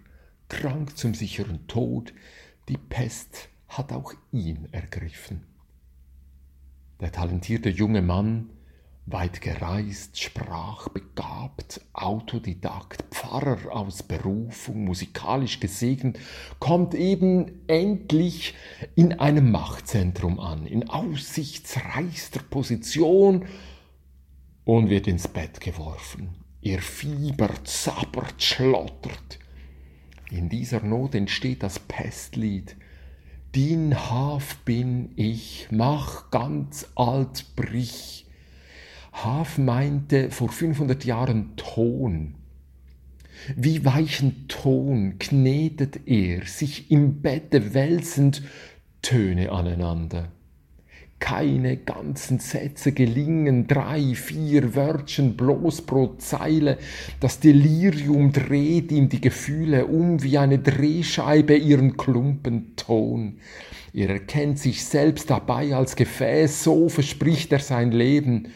krank 0.48 0.96
zum 0.96 1.14
sicheren 1.14 1.66
Tod. 1.66 2.14
Die 2.68 2.78
Pest 2.78 3.48
hat 3.76 3.92
auch 3.92 4.14
ihn 4.32 4.68
ergriffen. 4.72 5.44
Der 7.00 7.12
talentierte 7.12 7.68
junge 7.68 8.02
Mann 8.02 8.50
weit 9.06 9.40
gereist, 9.40 10.20
sprachbegabt, 10.20 11.80
Autodidakt, 11.92 13.02
Pfarrer 13.10 13.74
aus 13.74 14.02
Berufung, 14.02 14.84
musikalisch 14.84 15.58
gesegnet, 15.58 16.18
kommt 16.60 16.94
eben 16.94 17.66
endlich 17.66 18.54
in 18.94 19.18
einem 19.18 19.50
Machtzentrum 19.50 20.38
an, 20.38 20.66
in 20.66 20.88
aussichtsreichster 20.88 22.42
Position 22.48 23.46
und 24.64 24.88
wird 24.88 25.08
ins 25.08 25.26
Bett 25.26 25.60
geworfen. 25.60 26.36
Ihr 26.60 26.80
Fieber 26.80 27.50
zappert, 27.64 28.40
schlottert. 28.40 29.40
In 30.30 30.48
dieser 30.48 30.80
Not 30.80 31.16
entsteht 31.16 31.64
das 31.64 31.80
Pestlied. 31.80 32.76
Din 33.54 33.94
Haf 33.94 34.56
bin 34.64 35.11
ich, 35.16 35.68
mach 35.71 36.30
ganz 36.30 36.87
alt 36.94 37.54
brich 37.54 38.23
Haaf 39.12 39.59
meinte 39.59 40.30
vor 40.30 40.49
500 40.49 41.04
Jahren 41.04 41.54
Ton. 41.56 42.35
Wie 43.56 43.85
weichen 43.85 44.47
Ton 44.49 45.18
knetet 45.18 46.06
er, 46.06 46.47
sich 46.47 46.90
im 46.90 47.21
Bette 47.21 47.75
wälzend 47.75 48.42
Töne 49.02 49.52
aneinander. 49.52 50.32
Keine 51.22 51.76
ganzen 51.76 52.40
Sätze 52.40 52.90
gelingen, 52.90 53.68
drei, 53.68 54.16
vier 54.16 54.74
Wörtchen 54.74 55.36
bloß 55.36 55.82
pro 55.82 56.16
Zeile. 56.18 56.78
Das 57.20 57.38
Delirium 57.38 58.32
dreht 58.32 58.90
ihm 58.90 59.08
die 59.08 59.20
Gefühle 59.20 59.86
um 59.86 60.20
wie 60.24 60.36
eine 60.36 60.58
Drehscheibe 60.58 61.56
ihren 61.56 61.96
Klumpenton. 61.96 63.38
Er 63.94 64.08
erkennt 64.10 64.58
sich 64.58 64.84
selbst 64.84 65.30
dabei 65.30 65.76
als 65.76 65.94
Gefäß, 65.94 66.64
so 66.64 66.88
verspricht 66.88 67.52
er 67.52 67.60
sein 67.60 67.92
Leben. 67.92 68.48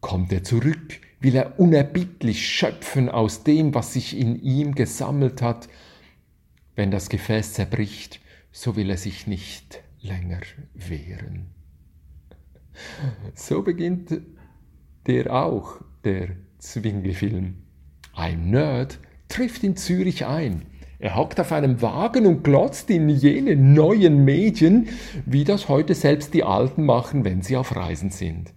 Kommt 0.00 0.32
er 0.32 0.44
zurück, 0.44 1.00
will 1.18 1.34
er 1.34 1.58
unerbittlich 1.58 2.46
schöpfen 2.46 3.08
aus 3.08 3.42
dem, 3.42 3.74
was 3.74 3.94
sich 3.94 4.16
in 4.16 4.40
ihm 4.40 4.76
gesammelt 4.76 5.42
hat. 5.42 5.68
Wenn 6.76 6.92
das 6.92 7.08
Gefäß 7.08 7.54
zerbricht, 7.54 8.20
so 8.52 8.76
will 8.76 8.88
er 8.88 8.98
sich 8.98 9.26
nicht 9.26 9.82
länger 10.00 10.42
wehren. 10.74 11.61
So 13.34 13.62
beginnt 13.62 14.20
der 15.06 15.32
auch, 15.32 15.80
der 16.04 16.30
Zwingli-Film. 16.58 17.54
Ein 18.14 18.50
Nerd 18.50 18.98
trifft 19.28 19.64
in 19.64 19.76
Zürich 19.76 20.26
ein. 20.26 20.62
Er 20.98 21.16
hockt 21.16 21.40
auf 21.40 21.50
einem 21.50 21.82
Wagen 21.82 22.26
und 22.26 22.44
glotzt 22.44 22.88
in 22.90 23.08
jene 23.08 23.56
neuen 23.56 24.24
Medien, 24.24 24.88
wie 25.26 25.42
das 25.42 25.68
heute 25.68 25.94
selbst 25.94 26.32
die 26.34 26.44
Alten 26.44 26.84
machen, 26.84 27.24
wenn 27.24 27.42
sie 27.42 27.56
auf 27.56 27.74
Reisen 27.74 28.10
sind. 28.10 28.52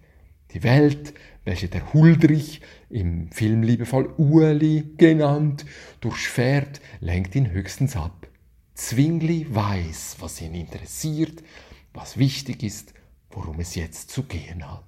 Die 0.52 0.62
Welt 0.62 1.14
welche 1.46 1.68
der 1.68 1.94
Huldrich, 1.94 2.60
im 2.90 3.30
Film 3.30 3.62
liebevoll 3.62 4.12
Ueli 4.18 4.84
genannt, 4.98 5.64
durchfährt, 6.00 6.80
lenkt 7.00 7.34
ihn 7.36 7.50
höchstens 7.52 7.96
ab. 7.96 8.28
Zwingli 8.74 9.46
weiß, 9.48 10.16
was 10.18 10.42
ihn 10.42 10.54
interessiert, 10.54 11.42
was 11.94 12.18
wichtig 12.18 12.62
ist, 12.62 12.92
worum 13.36 13.60
es 13.60 13.76
jetzt 13.76 14.10
zu 14.10 14.24
gehen 14.24 14.68
hat. 14.68 14.82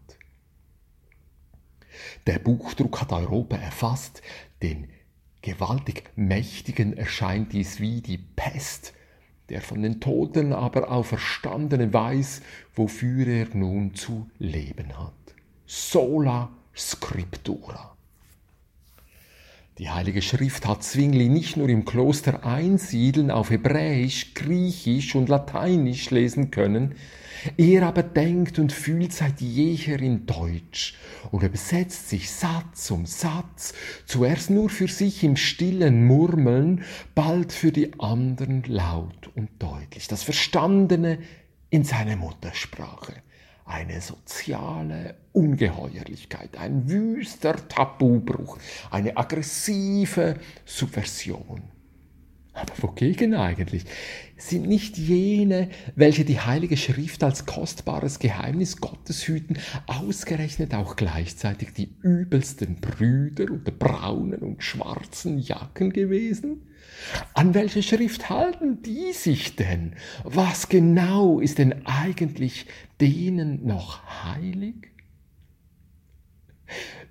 Der 2.26 2.40
Buchdruck 2.40 3.00
hat 3.00 3.12
Europa 3.12 3.56
erfasst, 3.56 4.20
den 4.62 4.88
gewaltig 5.42 6.10
Mächtigen 6.16 6.96
erscheint 6.96 7.52
dies 7.52 7.78
wie 7.78 8.00
die 8.00 8.18
Pest, 8.18 8.92
der 9.48 9.62
von 9.62 9.82
den 9.82 10.00
Toten 10.00 10.52
aber 10.52 10.90
auferstandene 10.90 11.92
weiß, 11.92 12.42
wofür 12.74 13.28
er 13.28 13.54
nun 13.54 13.94
zu 13.94 14.28
leben 14.38 14.98
hat 14.98 15.14
sola 15.68 16.48
scriptura. 16.74 17.97
Die 19.78 19.90
Heilige 19.90 20.22
Schrift 20.22 20.66
hat 20.66 20.82
Zwingli 20.82 21.28
nicht 21.28 21.56
nur 21.56 21.68
im 21.68 21.84
Kloster 21.84 22.44
Einsiedeln 22.44 23.30
auf 23.30 23.50
Hebräisch, 23.50 24.34
Griechisch 24.34 25.14
und 25.14 25.28
Lateinisch 25.28 26.10
lesen 26.10 26.50
können, 26.50 26.96
er 27.56 27.86
aber 27.86 28.02
denkt 28.02 28.58
und 28.58 28.72
fühlt 28.72 29.12
seit 29.12 29.40
jeher 29.40 30.00
in 30.00 30.26
Deutsch 30.26 30.96
und 31.30 31.44
übersetzt 31.44 32.08
sich 32.08 32.28
Satz 32.28 32.90
um 32.90 33.06
Satz, 33.06 33.72
zuerst 34.04 34.50
nur 34.50 34.68
für 34.68 34.88
sich 34.88 35.22
im 35.22 35.36
stillen 35.36 36.04
Murmeln, 36.04 36.82
bald 37.14 37.52
für 37.52 37.70
die 37.70 37.92
anderen 38.00 38.64
laut 38.64 39.30
und 39.36 39.48
deutlich, 39.60 40.08
das 40.08 40.24
Verstandene 40.24 41.20
in 41.70 41.84
seine 41.84 42.16
Muttersprache 42.16 43.14
eine 43.68 44.00
soziale 44.00 45.14
Ungeheuerlichkeit, 45.32 46.56
ein 46.56 46.88
wüster 46.88 47.68
Tabubruch, 47.68 48.58
eine 48.90 49.16
aggressive 49.16 50.36
Subversion. 50.64 51.62
Aber 52.54 52.72
wogegen 52.82 53.34
eigentlich? 53.34 53.84
Sind 54.36 54.66
nicht 54.66 54.98
jene, 54.98 55.68
welche 55.94 56.24
die 56.24 56.40
Heilige 56.40 56.76
Schrift 56.76 57.22
als 57.22 57.46
kostbares 57.46 58.18
Geheimnis 58.18 58.78
Gottes 58.78 59.28
hüten, 59.28 59.58
ausgerechnet 59.86 60.74
auch 60.74 60.96
gleichzeitig 60.96 61.72
die 61.72 61.94
übelsten 62.02 62.76
Brüder 62.80 63.52
unter 63.52 63.70
braunen 63.70 64.40
und 64.40 64.64
schwarzen 64.64 65.38
Jacken 65.38 65.92
gewesen? 65.92 66.62
An 67.34 67.54
welche 67.54 67.82
Schrift 67.82 68.28
halten 68.28 68.82
die 68.82 69.12
sich 69.12 69.56
denn? 69.56 69.94
Was 70.24 70.68
genau 70.68 71.40
ist 71.40 71.58
denn 71.58 71.86
eigentlich 71.86 72.66
denen 73.00 73.66
noch 73.66 74.24
heilig? 74.24 74.88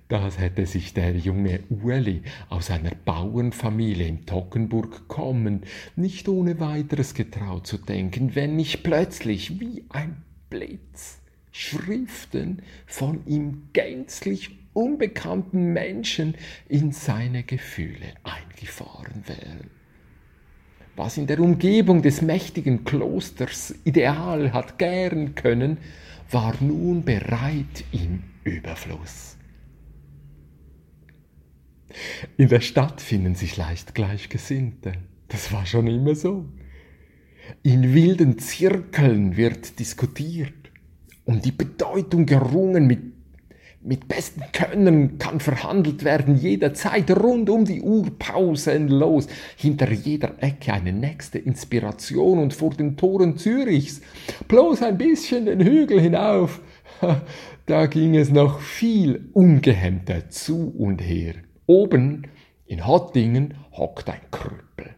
Das 0.08 0.38
hätte 0.38 0.64
sich 0.64 0.94
der 0.94 1.16
junge 1.16 1.60
Ueli 1.68 2.22
aus 2.48 2.70
einer 2.70 2.92
Bauernfamilie 2.94 4.06
in 4.06 4.24
Toggenburg 4.24 5.06
kommen, 5.08 5.62
nicht 5.96 6.28
ohne 6.28 6.60
weiteres 6.60 7.12
getraut 7.12 7.66
zu 7.66 7.76
denken, 7.76 8.34
wenn 8.34 8.56
nicht 8.56 8.82
plötzlich 8.82 9.60
wie 9.60 9.84
ein 9.90 10.22
Blitz 10.48 11.20
Schriften 11.50 12.62
von 12.86 13.26
ihm 13.26 13.68
gänzlich 13.72 14.50
unbekannten 14.72 15.72
Menschen 15.72 16.36
in 16.68 16.92
seine 16.92 17.42
Gefühle 17.42 18.14
eingefahren 18.22 19.24
wären 19.26 19.77
was 20.98 21.16
in 21.16 21.28
der 21.28 21.38
Umgebung 21.38 22.02
des 22.02 22.22
mächtigen 22.22 22.84
Klosters 22.84 23.74
ideal 23.84 24.52
hat 24.52 24.78
gären 24.78 25.36
können, 25.36 25.78
war 26.30 26.54
nun 26.60 27.04
bereit 27.04 27.84
im 27.92 28.24
Überfluss. 28.42 29.36
In 32.36 32.48
der 32.48 32.60
Stadt 32.60 33.00
finden 33.00 33.34
sich 33.34 33.56
leicht 33.56 33.94
Gleichgesinnte. 33.94 34.92
Das 35.28 35.52
war 35.52 35.66
schon 35.66 35.86
immer 35.86 36.14
so. 36.14 36.46
In 37.62 37.94
wilden 37.94 38.38
Zirkeln 38.38 39.36
wird 39.36 39.78
diskutiert, 39.78 40.52
um 41.24 41.40
die 41.40 41.52
Bedeutung 41.52 42.26
gerungen 42.26 42.86
mit 42.86 43.17
mit 43.80 44.08
bestem 44.08 44.42
Können 44.52 45.18
kann 45.18 45.40
verhandelt 45.40 46.04
werden, 46.04 46.36
jederzeit, 46.36 47.10
rund 47.10 47.48
um 47.48 47.64
die 47.64 47.80
Uhr, 47.80 48.06
pausenlos, 48.18 49.28
hinter 49.56 49.90
jeder 49.92 50.34
Ecke 50.42 50.72
eine 50.72 50.92
nächste 50.92 51.38
Inspiration 51.38 52.38
und 52.38 52.54
vor 52.54 52.70
den 52.70 52.96
Toren 52.96 53.36
Zürichs, 53.36 54.00
bloß 54.48 54.82
ein 54.82 54.98
bisschen 54.98 55.46
den 55.46 55.60
Hügel 55.60 56.00
hinauf, 56.00 56.60
da 57.66 57.86
ging 57.86 58.16
es 58.16 58.30
noch 58.30 58.60
viel 58.60 59.30
ungehemmter 59.32 60.28
zu 60.30 60.68
und 60.76 61.00
her. 61.00 61.34
Oben 61.66 62.26
in 62.66 62.86
Hottingen 62.86 63.54
hockt 63.72 64.08
ein 64.08 64.20
Krüppel. 64.30 64.94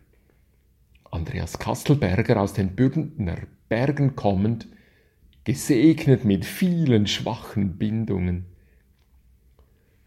Andreas 1.11 1.59
Kastelberger 1.59 2.41
aus 2.41 2.53
den 2.53 2.75
Bündner 2.77 3.37
Bergen 3.69 4.17
kommend, 4.17 4.69
gesegnet 5.45 6.25
mit 6.25 6.45
vielen 6.45 7.07
schwachen 7.07 7.77
Bindungen. 7.77 8.47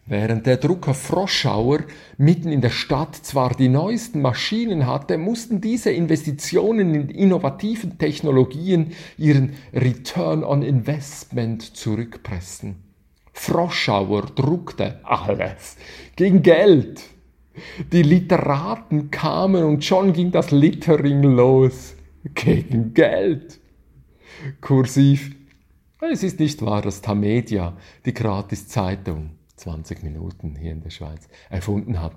Während 0.05 0.45
der 0.45 0.57
Drucker 0.57 0.93
Froschauer 0.93 1.79
mitten 2.17 2.51
in 2.51 2.59
der 2.59 2.71
Stadt 2.71 3.15
zwar 3.15 3.55
die 3.55 3.69
neuesten 3.69 4.21
Maschinen 4.21 4.85
hatte, 4.85 5.17
mussten 5.17 5.61
diese 5.61 5.91
Investitionen 5.91 6.93
in 6.93 7.09
innovativen 7.09 7.97
Technologien 7.97 8.91
ihren 9.17 9.53
Return 9.73 10.43
on 10.43 10.61
Investment 10.61 11.61
zurückpressen. 11.77 12.83
Froschauer 13.31 14.23
druckte 14.35 14.99
alles 15.03 15.77
gegen 16.17 16.41
Geld. 16.41 17.01
Die 17.91 18.03
Literaten 18.03 19.09
kamen 19.09 19.63
und 19.63 19.85
schon 19.85 20.11
ging 20.11 20.31
das 20.31 20.51
Littering 20.51 21.23
los. 21.23 21.95
Gegen 22.35 22.93
Geld. 22.93 23.59
Kursiv. 24.59 25.35
Es 25.99 26.23
ist 26.23 26.39
nicht 26.39 26.61
wahr, 26.61 26.81
dass 26.81 27.01
Tamedia, 27.01 27.77
die 28.05 28.13
Gratiszeitung, 28.13 29.31
20 29.55 30.03
Minuten 30.03 30.55
hier 30.55 30.71
in 30.71 30.81
der 30.81 30.89
Schweiz, 30.89 31.27
erfunden 31.49 32.01
hat. 32.01 32.15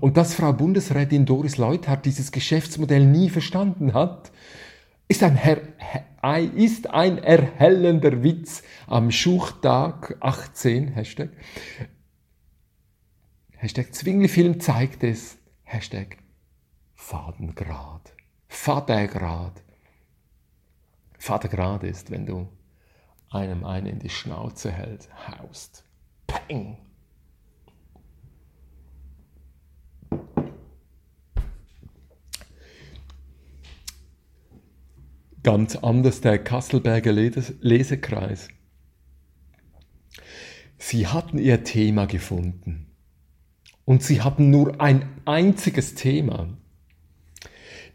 Und 0.00 0.16
dass 0.16 0.34
Frau 0.34 0.52
Bundesrätin 0.52 1.26
Doris 1.26 1.56
Leuthard 1.56 2.04
dieses 2.04 2.32
Geschäftsmodell 2.32 3.04
nie 3.04 3.30
verstanden 3.30 3.94
hat, 3.94 4.32
ist 5.08 5.22
ein, 5.22 5.36
Her 5.36 5.62
ist 6.54 6.88
ein 6.88 7.18
erhellender 7.18 8.22
Witz 8.22 8.62
am 8.86 9.10
Schuchtag 9.10 10.16
18, 10.20 10.88
Hashtag. 10.88 11.30
Hashtag 13.56 13.94
Zwingli-Film 13.94 14.60
zeigt 14.60 15.04
es. 15.04 15.36
Hashtag 15.62 16.16
Fadengrad. 16.94 18.14
Fadengrad. 18.48 19.62
Fadengrad 21.18 21.84
ist, 21.84 22.10
wenn 22.10 22.24
du 22.24 22.48
einem 23.30 23.64
einen 23.64 23.86
in 23.86 23.98
die 23.98 24.08
Schnauze 24.08 24.72
hält, 24.72 25.08
haust. 25.28 25.83
Peng! 26.26 26.78
Ganz 35.42 35.76
anders 35.76 36.22
der 36.22 36.38
Kasselberger 36.38 37.12
Lesekreis. 37.12 38.48
Sie 40.78 41.06
hatten 41.06 41.38
ihr 41.38 41.64
Thema 41.64 42.06
gefunden. 42.06 42.94
Und 43.84 44.02
sie 44.02 44.22
hatten 44.22 44.48
nur 44.48 44.80
ein 44.80 45.20
einziges 45.26 45.94
Thema. 45.94 46.48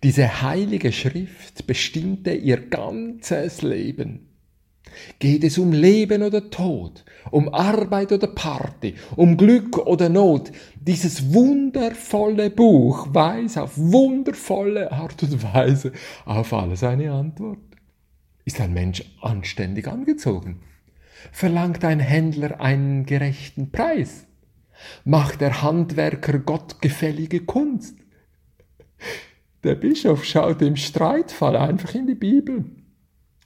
Diese 0.03 0.41
heilige 0.41 0.91
Schrift 0.91 1.65
bestimmte 1.65 2.33
ihr 2.33 2.69
ganzes 2.69 3.63
Leben. 3.63 4.28
Geht 5.19 5.43
es 5.43 5.57
um 5.57 5.71
Leben 5.71 6.23
oder 6.23 6.49
Tod, 6.49 7.05
um 7.31 7.53
Arbeit 7.53 8.11
oder 8.11 8.27
Party, 8.27 8.95
um 9.15 9.37
Glück 9.37 9.77
oder 9.77 10.09
Not, 10.09 10.51
dieses 10.81 11.33
wundervolle 11.33 12.49
Buch 12.49 13.07
weiß 13.13 13.57
auf 13.57 13.77
wundervolle 13.77 14.91
Art 14.91 15.21
und 15.23 15.43
Weise 15.43 15.91
auf 16.25 16.53
alles 16.53 16.83
eine 16.83 17.11
Antwort. 17.11 17.59
Ist 18.45 18.61
ein 18.61 18.73
Mensch 18.73 19.03
anständig 19.21 19.87
angezogen? 19.87 20.61
Verlangt 21.31 21.83
ein 21.83 21.99
Händler 21.99 22.61
einen 22.61 23.05
gerechten 23.05 23.71
Preis? 23.71 24.25
Macht 25.03 25.41
der 25.41 25.61
Handwerker 25.61 26.39
gottgefällige 26.39 27.41
Kunst? 27.41 27.97
Der 29.63 29.75
Bischof 29.75 30.23
schaut 30.23 30.61
im 30.61 30.77
Streitfall 30.77 31.57
einfach 31.57 31.93
in 31.93 32.07
die 32.07 32.15
Bibel. 32.15 32.65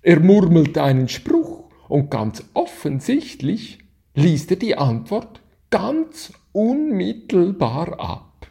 Er 0.05 0.19
murmelt 0.19 0.77
einen 0.77 1.07
Spruch 1.07 1.63
und 1.87 2.11
ganz 2.11 2.43
offensichtlich 2.53 3.79
liest 4.15 4.51
er 4.51 4.57
die 4.57 4.77
Antwort 4.77 5.41
ganz 5.69 6.33
unmittelbar 6.51 7.99
ab. 7.99 8.47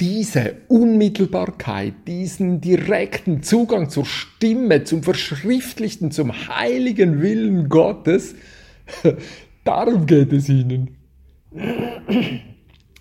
Diese 0.00 0.56
Unmittelbarkeit, 0.68 1.92
diesen 2.08 2.62
direkten 2.62 3.42
Zugang 3.42 3.90
zur 3.90 4.06
Stimme, 4.06 4.84
zum 4.84 5.02
Verschriftlichten, 5.02 6.10
zum 6.10 6.32
heiligen 6.48 7.20
Willen 7.20 7.68
Gottes, 7.68 8.34
darum 9.64 10.06
geht 10.06 10.32
es 10.32 10.48
ihnen. 10.48 10.96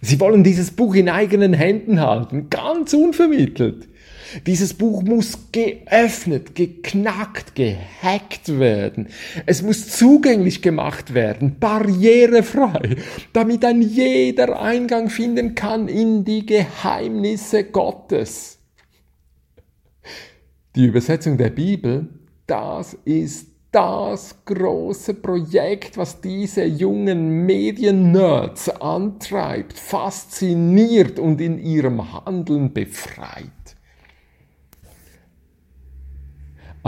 Sie 0.02 0.19
wollen 0.19 0.43
dieses 0.43 0.72
Buch 0.72 0.93
in 0.93 1.08
eigenen 1.08 1.54
Händen 1.54 2.02
halten, 2.02 2.50
ganz 2.50 2.93
unvermittelt. 2.93 3.88
Dieses 4.46 4.74
Buch 4.74 5.04
muss 5.04 5.52
geöffnet, 5.52 6.56
geknackt, 6.56 7.56
gehackt 7.56 8.60
werden. 8.60 9.08
Es 9.46 9.62
muss 9.62 9.88
zugänglich 9.89 10.62
gemacht 10.62 11.13
werden, 11.13 11.58
barrierefrei, 11.60 12.98
damit 13.34 13.65
ein 13.65 13.82
jeder 13.82 14.62
Eingang 14.62 15.10
finden 15.10 15.56
kann 15.56 15.88
in 15.88 16.26
die 16.26 16.46
Geheimnisse 16.46 17.63
Gottes. 17.63 18.60
Die 20.76 20.86
Übersetzung 20.86 21.38
der 21.38 21.50
Bibel, 21.50 22.08
das 22.46 22.96
ist 23.06 23.48
das 23.72 24.36
große 24.46 25.15
Projekt, 25.15 25.98
was 25.98 26.22
diese 26.22 26.63
jungen 26.63 27.46
Mediennerds 27.46 28.70
antreibt, 28.70 29.78
fasziniert 29.78 31.20
und 31.20 31.39
in 31.42 31.60
ihrem 31.60 32.26
Handeln 32.26 32.74
befreit. 32.74 33.44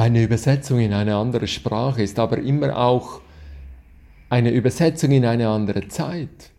Eine 0.01 0.23
Übersetzung 0.23 0.79
in 0.79 0.93
eine 0.93 1.15
andere 1.15 1.45
Sprache 1.45 2.01
ist 2.01 2.17
aber 2.17 2.39
immer 2.39 2.75
auch 2.75 3.21
eine 4.29 4.49
Übersetzung 4.49 5.11
in 5.11 5.25
eine 5.25 5.47
andere 5.47 5.89
Zeit. 5.89 6.49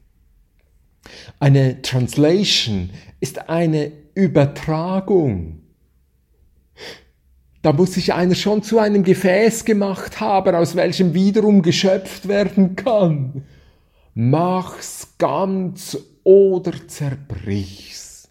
Eine 1.40 1.82
Translation 1.82 2.90
ist 3.18 3.48
eine 3.48 3.90
Übertragung. 4.14 5.60
Da 7.62 7.72
muss 7.72 7.94
sich 7.94 8.12
einer 8.14 8.36
schon 8.36 8.62
zu 8.62 8.78
einem 8.78 9.02
Gefäß 9.02 9.64
gemacht 9.64 10.20
haben, 10.20 10.54
aus 10.54 10.76
welchem 10.76 11.12
wiederum 11.12 11.62
geschöpft 11.62 12.28
werden 12.28 12.76
kann. 12.76 13.42
Mach's 14.14 15.14
ganz 15.18 15.98
oder 16.22 16.86
zerbrich's. 16.86 18.30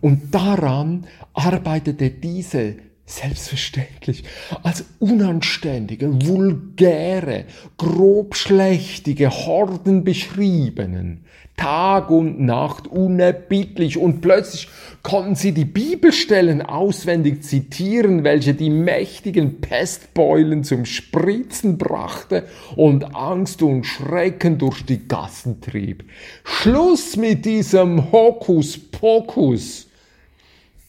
Und 0.00 0.32
daran 0.32 1.08
arbeitete 1.32 2.10
diese 2.10 2.89
selbstverständlich 3.10 4.24
als 4.62 4.84
unanständige, 4.98 6.26
vulgäre, 6.26 7.44
grobschlächtige 7.76 9.30
Horden 9.30 10.04
beschriebenen, 10.04 11.24
Tag 11.56 12.10
und 12.10 12.40
Nacht 12.40 12.86
unerbittlich 12.86 13.98
und 13.98 14.22
plötzlich 14.22 14.68
konnten 15.02 15.34
sie 15.34 15.52
die 15.52 15.66
Bibelstellen 15.66 16.62
auswendig 16.62 17.42
zitieren, 17.42 18.24
welche 18.24 18.54
die 18.54 18.70
mächtigen 18.70 19.60
Pestbeulen 19.60 20.64
zum 20.64 20.86
Spritzen 20.86 21.76
brachte 21.76 22.44
und 22.76 23.14
Angst 23.14 23.60
und 23.60 23.84
Schrecken 23.84 24.56
durch 24.56 24.86
die 24.86 25.06
Gassen 25.06 25.60
trieb. 25.60 26.04
Schluss 26.44 27.16
mit 27.16 27.44
diesem 27.44 28.10
Hokuspokus! 28.10 29.86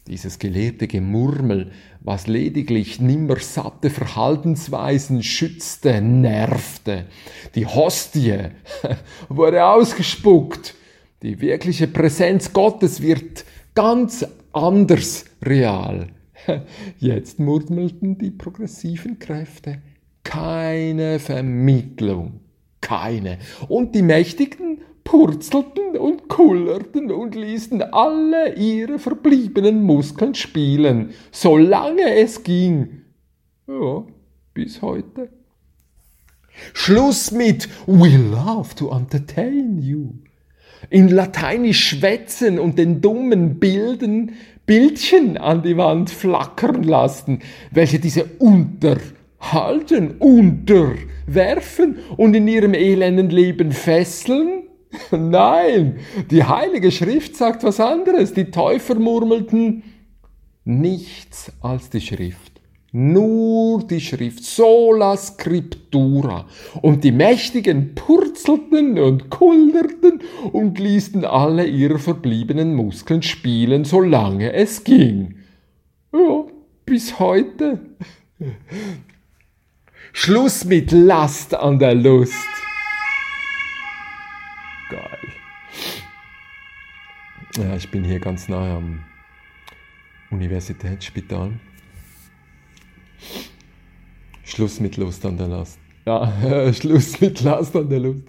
Dieses 0.08 0.40
gelehrte 0.40 0.88
Gemurmel, 0.88 1.72
was 2.04 2.28
lediglich 2.28 3.00
nimmer 3.00 3.40
satte 3.40 3.90
Verhaltensweisen 3.90 5.22
schützte, 5.22 6.02
nervte. 6.02 7.06
Die 7.56 7.66
Hostie 7.66 8.50
wurde 9.30 9.66
ausgespuckt. 9.66 10.76
Die 11.22 11.40
wirkliche 11.40 11.88
Präsenz 11.88 12.52
Gottes 12.54 13.02
wird 13.02 13.46
ganz 13.76 14.26
anders 14.52 15.26
real. 15.44 16.08
Jetzt 16.98 17.40
murmelten 17.40 18.18
die 18.18 18.32
progressiven 18.32 19.20
Kräfte. 19.20 19.82
Keine 20.24 21.20
Vermittlung. 21.20 22.40
Keine. 22.82 23.38
Und 23.68 23.94
die 23.94 24.02
Mächtigen 24.02 24.82
purzelten 25.04 25.98
und 25.98 26.28
kullerten 26.28 27.12
und 27.12 27.36
ließen 27.36 27.82
alle 27.82 28.56
ihre 28.56 29.00
verbliebenen 29.00 29.84
Muskeln 29.84 30.36
spielen, 30.36 31.12
solange 31.32 32.16
es 32.16 32.44
ging. 32.44 33.02
Ja, 33.68 34.04
bis 34.54 34.82
heute. 34.82 35.30
Schluss 36.74 37.32
mit 37.32 37.70
We 37.88 38.18
love 38.18 38.76
to 38.76 38.92
entertain 38.92 39.82
you. 39.82 40.10
In 40.90 41.10
Lateinisch 41.10 41.90
schwätzen 41.90 42.60
und 42.60 42.78
den 42.78 43.02
dummen 43.02 43.60
Bilden 43.60 44.32
Bildchen 44.66 45.38
an 45.38 45.64
die 45.64 45.78
Wand 45.78 46.10
flackern 46.10 46.84
lassen, 46.84 47.40
welche 47.72 48.00
diese 48.00 48.26
unterhalten, 48.40 50.16
unterwerfen 50.20 51.98
und 52.18 52.36
in 52.36 52.48
ihrem 52.48 52.74
elenden 52.74 53.30
Leben 53.30 53.72
fesseln 53.72 54.64
Nein, 55.12 56.00
die 56.30 56.44
Heilige 56.44 56.92
Schrift 56.92 57.36
sagt 57.36 57.64
was 57.64 57.80
anderes. 57.80 58.34
Die 58.34 58.52
Täufer 58.52 58.96
murmelten 58.96 59.84
nichts 60.64 61.52
als 61.62 61.90
die 61.90 62.02
Schrift. 62.02 62.52
Nur 62.94 63.84
die 63.88 64.02
Schrift, 64.02 64.44
sola 64.44 65.16
scriptura. 65.16 66.46
Und 66.82 67.06
die 67.06 67.14
Mächtigen 67.14 67.96
purzelten 67.96 69.00
und 69.00 69.30
kulderten 69.30 70.20
und 70.52 70.78
ließen 70.78 71.24
alle 71.24 71.66
ihre 71.66 72.00
verbliebenen 72.00 72.76
Muskeln 72.76 73.22
spielen, 73.22 73.86
solange 73.86 74.52
es 74.52 74.84
ging. 74.84 75.36
Ja, 76.12 76.44
bis 76.86 77.18
heute. 77.18 77.80
Schluss 80.12 80.66
mit 80.66 80.92
Last 80.92 81.56
an 81.56 81.80
der 81.80 81.96
Lust. 81.96 82.36
Ja, 87.58 87.76
ich 87.76 87.92
bin 87.92 88.06
hier 88.06 88.20
ganz 88.22 88.48
nahe 88.48 88.78
am 88.78 89.04
Universitätsspital. 90.30 91.60
Schluss 94.46 94.80
mit 94.80 94.96
Lust 94.96 95.26
an 95.26 95.36
der 95.36 95.50
Last. 95.50 95.78
Ja, 96.06 96.72
Schluss 96.74 97.20
mit 97.20 97.42
Last 97.42 97.76
an 97.76 97.90
der 97.90 98.00
Lust. 98.00 98.24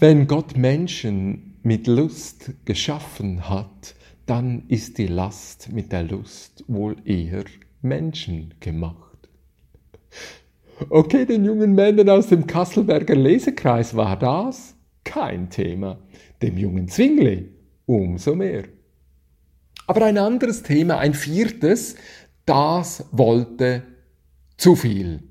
Wenn 0.00 0.26
Gott 0.26 0.56
Menschen 0.56 1.54
mit 1.62 1.86
Lust 1.86 2.52
geschaffen 2.64 3.48
hat, 3.48 3.94
dann 4.26 4.64
ist 4.66 4.98
die 4.98 5.06
Last 5.06 5.72
mit 5.72 5.92
der 5.92 6.02
Lust 6.02 6.64
wohl 6.66 6.96
eher 7.04 7.44
menschengemacht. 7.80 9.28
Okay, 10.88 11.26
den 11.26 11.44
jungen 11.44 11.76
Männern 11.76 12.10
aus 12.10 12.26
dem 12.26 12.48
Kasselberger 12.48 13.14
Lesekreis 13.14 13.94
war 13.94 14.18
das 14.18 14.74
kein 15.04 15.48
Thema, 15.48 16.00
dem 16.42 16.58
jungen 16.58 16.88
Zwingli 16.88 17.55
umso 17.86 18.34
mehr. 18.34 18.64
Aber 19.86 20.04
ein 20.04 20.18
anderes 20.18 20.62
Thema, 20.62 20.98
ein 20.98 21.14
viertes, 21.14 21.96
das 22.44 23.06
wollte 23.12 23.82
zu 24.56 24.74
viel. 24.76 25.22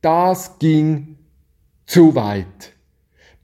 Das 0.00 0.58
ging 0.58 1.16
zu 1.86 2.14
weit. 2.14 2.72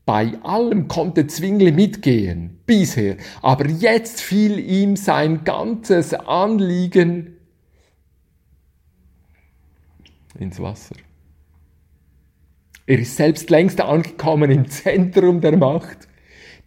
Bei 0.05 0.39
allem 0.43 0.87
konnte 0.87 1.27
Zwingli 1.27 1.73
mitgehen, 1.73 2.61
bisher, 2.65 3.17
aber 3.43 3.69
jetzt 3.69 4.21
fiel 4.21 4.59
ihm 4.61 4.95
sein 4.95 5.43
ganzes 5.43 6.15
Anliegen 6.15 7.37
ins 10.39 10.61
Wasser. 10.61 10.95
Er 12.87 13.01
ist 13.01 13.17
selbst 13.17 13.51
längst 13.51 13.81
angekommen 13.81 14.51
im 14.51 14.69
Zentrum 14.69 15.41
der 15.41 15.57
Macht, 15.57 16.06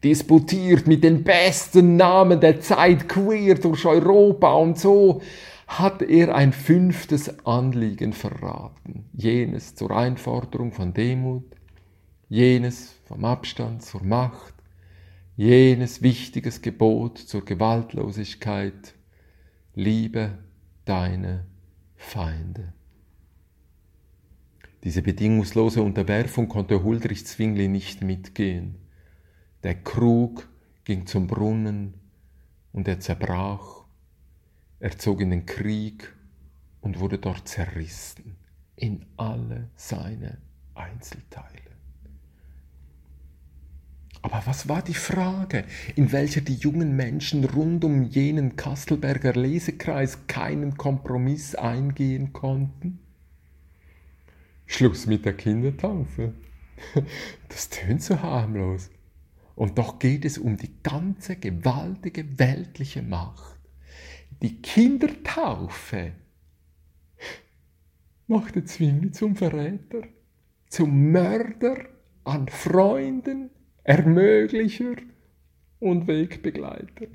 disputiert 0.04 0.88
mit 0.88 1.04
den 1.04 1.24
besten 1.24 1.98
Namen 1.98 2.40
der 2.40 2.62
Zeit 2.62 3.10
queer 3.10 3.56
durch 3.56 3.86
Europa 3.86 4.54
und 4.54 4.80
so 4.80 5.22
hat 5.68 6.02
er 6.02 6.34
ein 6.34 6.52
fünftes 6.52 7.46
Anliegen 7.46 8.14
verraten, 8.14 9.06
jenes 9.14 9.76
zur 9.76 9.92
Einforderung 9.92 10.72
von 10.72 10.94
Demut, 10.94 11.46
jenes 12.28 12.96
vom 13.06 13.24
Abstand 13.26 13.84
zur 13.84 14.04
Macht, 14.04 14.56
jenes 15.36 16.02
wichtiges 16.02 16.62
Gebot 16.62 17.20
zur 17.20 17.46
Gewaltlosigkeit, 17.46 18.96
liebe 19.76 20.40
deine 20.86 21.46
Feinde. 21.96 22.74
Diese 24.84 25.02
bedingungslose 25.02 25.82
Unterwerfung 25.82 26.48
konnte 26.48 26.84
Huldrych 26.84 27.26
Zwingli 27.26 27.68
nicht 27.68 28.02
mitgehen. 28.02 28.76
Der 29.64 29.76
Krug 29.76 30.48
ging 30.86 31.06
zum 31.06 31.28
Brunnen 31.28 31.96
und 32.72 32.88
er 32.88 33.00
zerbrach. 33.00 33.84
Er 34.80 34.98
zog 34.98 35.20
in 35.20 35.32
den 35.32 35.46
Krieg 35.46 36.16
und 36.80 37.00
wurde 37.00 37.18
dort 37.18 37.48
zerrissen 37.48 38.38
in 38.78 39.06
alle 39.18 39.70
seine 39.76 40.38
Einzelteile. 40.74 41.70
Aber 44.22 44.42
was 44.46 44.68
war 44.70 44.82
die 44.82 44.94
Frage, 44.94 45.66
in 45.96 46.12
welcher 46.12 46.42
die 46.42 46.56
jungen 46.56 46.96
Menschen 46.96 47.44
rund 47.44 47.84
um 47.84 48.04
jenen 48.04 48.56
Kastelberger 48.56 49.34
Lesekreis 49.34 50.28
keinen 50.28 50.78
Kompromiss 50.78 51.56
eingehen 51.56 52.32
konnten? 52.32 53.00
Schluss 54.66 55.06
mit 55.06 55.26
der 55.26 55.34
Kindertaufe. 55.34 56.34
Das 57.50 57.68
tönt 57.68 58.02
so 58.02 58.22
harmlos. 58.22 58.90
Und 59.60 59.78
doch 59.78 60.00
geht 60.00 60.24
es 60.24 60.38
um 60.38 60.56
die 60.56 60.72
ganze 60.84 61.36
gewaltige 61.36 62.40
weltliche 62.40 63.02
Macht. 63.02 63.60
Die 64.42 64.62
Kindertaufe 64.62 66.14
machte 68.28 68.64
Zwingli 68.64 69.12
zum 69.12 69.36
Verräter, 69.36 70.04
zum 70.70 71.12
Mörder 71.12 71.76
an 72.24 72.48
Freunden, 72.48 73.50
Ermöglicher 73.84 74.96
und 75.80 76.08
Wegbegleiter. 76.08 77.08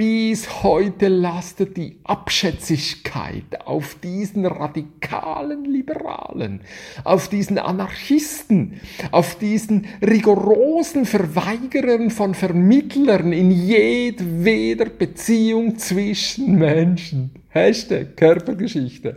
Bis 0.00 0.62
heute 0.62 1.08
lastet 1.08 1.76
die 1.76 2.00
Abschätzigkeit 2.04 3.66
auf 3.66 3.96
diesen 3.96 4.46
radikalen 4.46 5.66
Liberalen, 5.66 6.62
auf 7.04 7.28
diesen 7.28 7.58
Anarchisten, 7.58 8.80
auf 9.10 9.36
diesen 9.38 9.86
rigorosen 10.00 11.04
Verweigerern 11.04 12.10
von 12.10 12.34
Vermittlern 12.34 13.34
in 13.34 13.50
jedweder 13.50 14.86
Beziehung 14.86 15.76
zwischen 15.76 16.54
Menschen. 16.58 17.32
Hashtag 17.50 18.16
Körpergeschichte. 18.16 19.16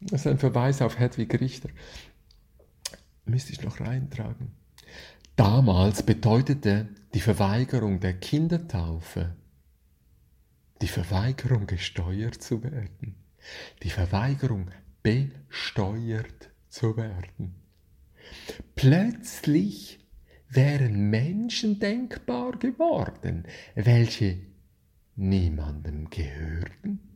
Das 0.00 0.20
ist 0.20 0.26
ein 0.26 0.38
Verweis 0.38 0.80
auf 0.80 0.98
Hedwig 0.98 1.38
Richter. 1.38 1.68
Müsste 3.26 3.52
ich 3.52 3.62
noch 3.62 3.80
reintragen. 3.80 4.52
Damals 5.36 6.02
bedeutete 6.02 6.88
die 7.12 7.20
Verweigerung 7.20 8.00
der 8.00 8.14
Kindertaufe 8.14 9.34
die 10.82 10.88
Verweigerung 10.88 11.66
gesteuert 11.66 12.42
zu 12.42 12.62
werden, 12.62 13.16
die 13.82 13.90
Verweigerung 13.90 14.70
besteuert 15.02 16.50
zu 16.68 16.96
werden. 16.96 17.54
Plötzlich 18.74 20.00
wären 20.48 21.10
Menschen 21.10 21.78
denkbar 21.78 22.58
geworden, 22.58 23.44
welche 23.74 24.38
niemandem 25.16 26.10
gehörten, 26.10 27.13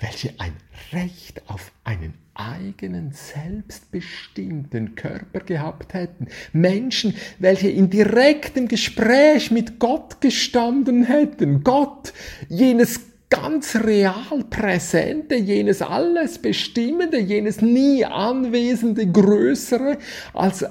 welche 0.00 0.34
ein 0.38 0.52
Recht 0.92 1.42
auf 1.48 1.72
einen 1.84 2.14
eigenen, 2.34 3.12
selbstbestimmten 3.12 4.94
Körper 4.94 5.40
gehabt 5.40 5.94
hätten. 5.94 6.28
Menschen, 6.52 7.14
welche 7.38 7.68
in 7.68 7.90
direktem 7.90 8.68
Gespräch 8.68 9.50
mit 9.50 9.78
Gott 9.78 10.20
gestanden 10.20 11.04
hätten. 11.04 11.62
Gott, 11.62 12.12
jenes 12.48 13.00
ganz 13.30 13.76
real 13.76 14.44
Präsente, 14.50 15.36
jenes 15.36 15.82
alles 15.82 16.38
Bestimmende, 16.38 17.18
jenes 17.18 17.60
nie 17.60 18.04
Anwesende, 18.04 19.10
Größere, 19.10 19.98
als 20.32 20.64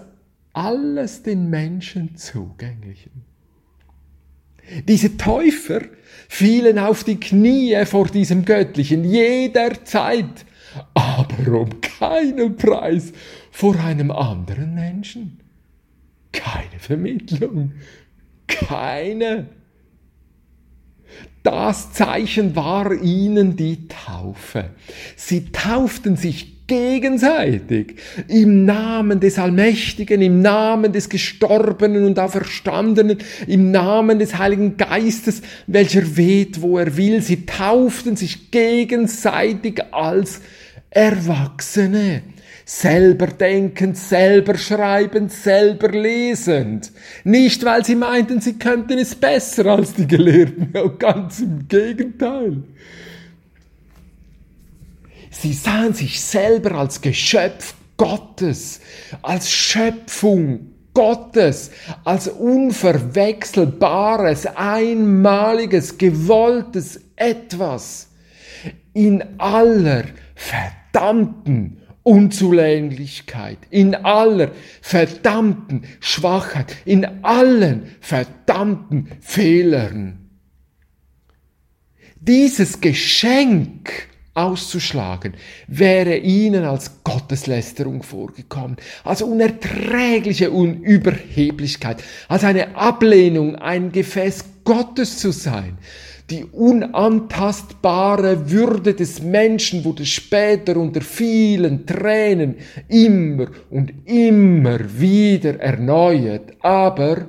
alles 0.53 1.23
den 1.23 1.49
Menschen 1.49 2.15
Zugänglichen. 2.15 3.25
Diese 4.87 5.17
Täufer 5.17 5.81
fielen 6.33 6.79
auf 6.79 7.03
die 7.03 7.19
Knie 7.19 7.85
vor 7.85 8.07
diesem 8.07 8.43
Göttlichen 8.43 9.03
jederzeit 9.03 10.45
aber 10.93 11.59
um 11.59 11.81
keinen 11.81 12.55
Preis 12.55 13.13
vor 13.51 13.75
einem 13.79 14.11
anderen 14.11 14.73
Menschen. 14.73 15.39
Keine 16.31 16.79
Vermittlung, 16.79 17.73
keine. 18.47 19.47
Das 21.43 21.91
Zeichen 21.93 22.55
war 22.55 22.91
ihnen 22.93 23.55
die 23.55 23.87
Taufe. 23.87 24.71
Sie 25.15 25.51
tauften 25.51 26.15
sich 26.15 26.52
gegenseitig 26.67 27.95
im 28.27 28.65
Namen 28.65 29.19
des 29.19 29.37
Allmächtigen, 29.37 30.21
im 30.21 30.41
Namen 30.41 30.93
des 30.93 31.09
Gestorbenen 31.09 32.05
und 32.05 32.19
Auferstandenen, 32.19 33.17
im 33.47 33.71
Namen 33.71 34.19
des 34.19 34.37
Heiligen 34.37 34.77
Geistes, 34.77 35.41
welcher 35.67 36.15
weht, 36.15 36.61
wo 36.61 36.77
er 36.77 36.95
will. 36.95 37.21
Sie 37.21 37.45
tauften 37.45 38.15
sich 38.15 38.51
gegenseitig 38.51 39.81
als 39.91 40.41
Erwachsene, 40.89 42.21
selber 42.65 43.27
denkend, 43.27 43.97
selber 43.97 44.57
schreibend, 44.57 45.31
selber 45.31 45.89
lesend. 45.89 46.91
Nicht, 47.23 47.65
weil 47.65 47.83
sie 47.83 47.95
meinten, 47.95 48.41
sie 48.41 48.53
könnten 48.53 48.99
es 48.99 49.15
besser 49.15 49.65
als 49.65 49.93
die 49.95 50.07
Gelehrten, 50.07 50.71
ganz 50.99 51.39
im 51.39 51.67
Gegenteil. 51.67 52.63
Sie 55.39 55.53
sahen 55.53 55.93
sich 55.93 56.19
selber 56.21 56.75
als 56.75 56.99
Geschöpf 57.01 57.75
Gottes, 57.97 58.79
als 59.21 59.51
Schöpfung 59.51 60.71
Gottes, 60.93 61.71
als 62.03 62.27
unverwechselbares, 62.27 64.45
einmaliges, 64.45 65.97
gewolltes 65.97 66.99
etwas 67.15 68.09
in 68.93 69.39
aller 69.39 70.03
Verdammt 70.35 70.83
verdammten 70.93 71.81
Unzulänglichkeit, 72.03 73.57
in 73.71 73.95
aller 73.95 74.51
verdammten 74.81 75.85
Schwachheit, 75.99 76.75
in 76.85 77.23
allen 77.23 77.95
verdammten 77.99 79.09
Fehlern. 79.19 80.29
Dieses 82.19 82.79
Geschenk 82.79 84.07
auszuschlagen, 84.33 85.33
wäre 85.67 86.17
ihnen 86.17 86.63
als 86.63 87.03
Gotteslästerung 87.03 88.03
vorgekommen, 88.03 88.77
als 89.03 89.21
unerträgliche 89.21 90.51
Unüberheblichkeit, 90.51 92.03
als 92.27 92.43
eine 92.43 92.75
Ablehnung, 92.75 93.55
ein 93.55 93.91
Gefäß 93.91 94.45
Gottes 94.63 95.17
zu 95.17 95.31
sein. 95.31 95.77
Die 96.29 96.45
unantastbare 96.45 98.49
Würde 98.49 98.93
des 98.93 99.21
Menschen 99.21 99.83
wurde 99.83 100.05
später 100.05 100.77
unter 100.77 101.01
vielen 101.01 101.85
Tränen 101.85 102.55
immer 102.87 103.47
und 103.69 103.91
immer 104.05 104.79
wieder 104.99 105.59
erneuert. 105.59 106.53
Aber 106.61 107.27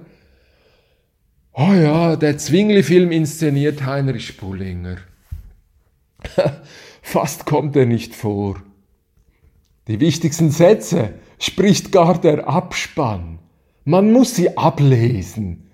Oh 1.56 1.72
ja, 1.72 2.16
der 2.16 2.36
Zwingli-Film 2.36 3.12
inszeniert 3.12 3.86
Heinrich 3.86 4.36
Bullinger. 4.36 4.96
Fast 7.06 7.44
kommt 7.44 7.76
er 7.76 7.84
nicht 7.84 8.14
vor. 8.14 8.60
Die 9.88 10.00
wichtigsten 10.00 10.50
Sätze 10.50 11.14
spricht 11.38 11.92
gar 11.92 12.18
der 12.18 12.48
Abspann. 12.48 13.38
Man 13.84 14.10
muss 14.10 14.34
sie 14.34 14.56
ablesen. 14.56 15.68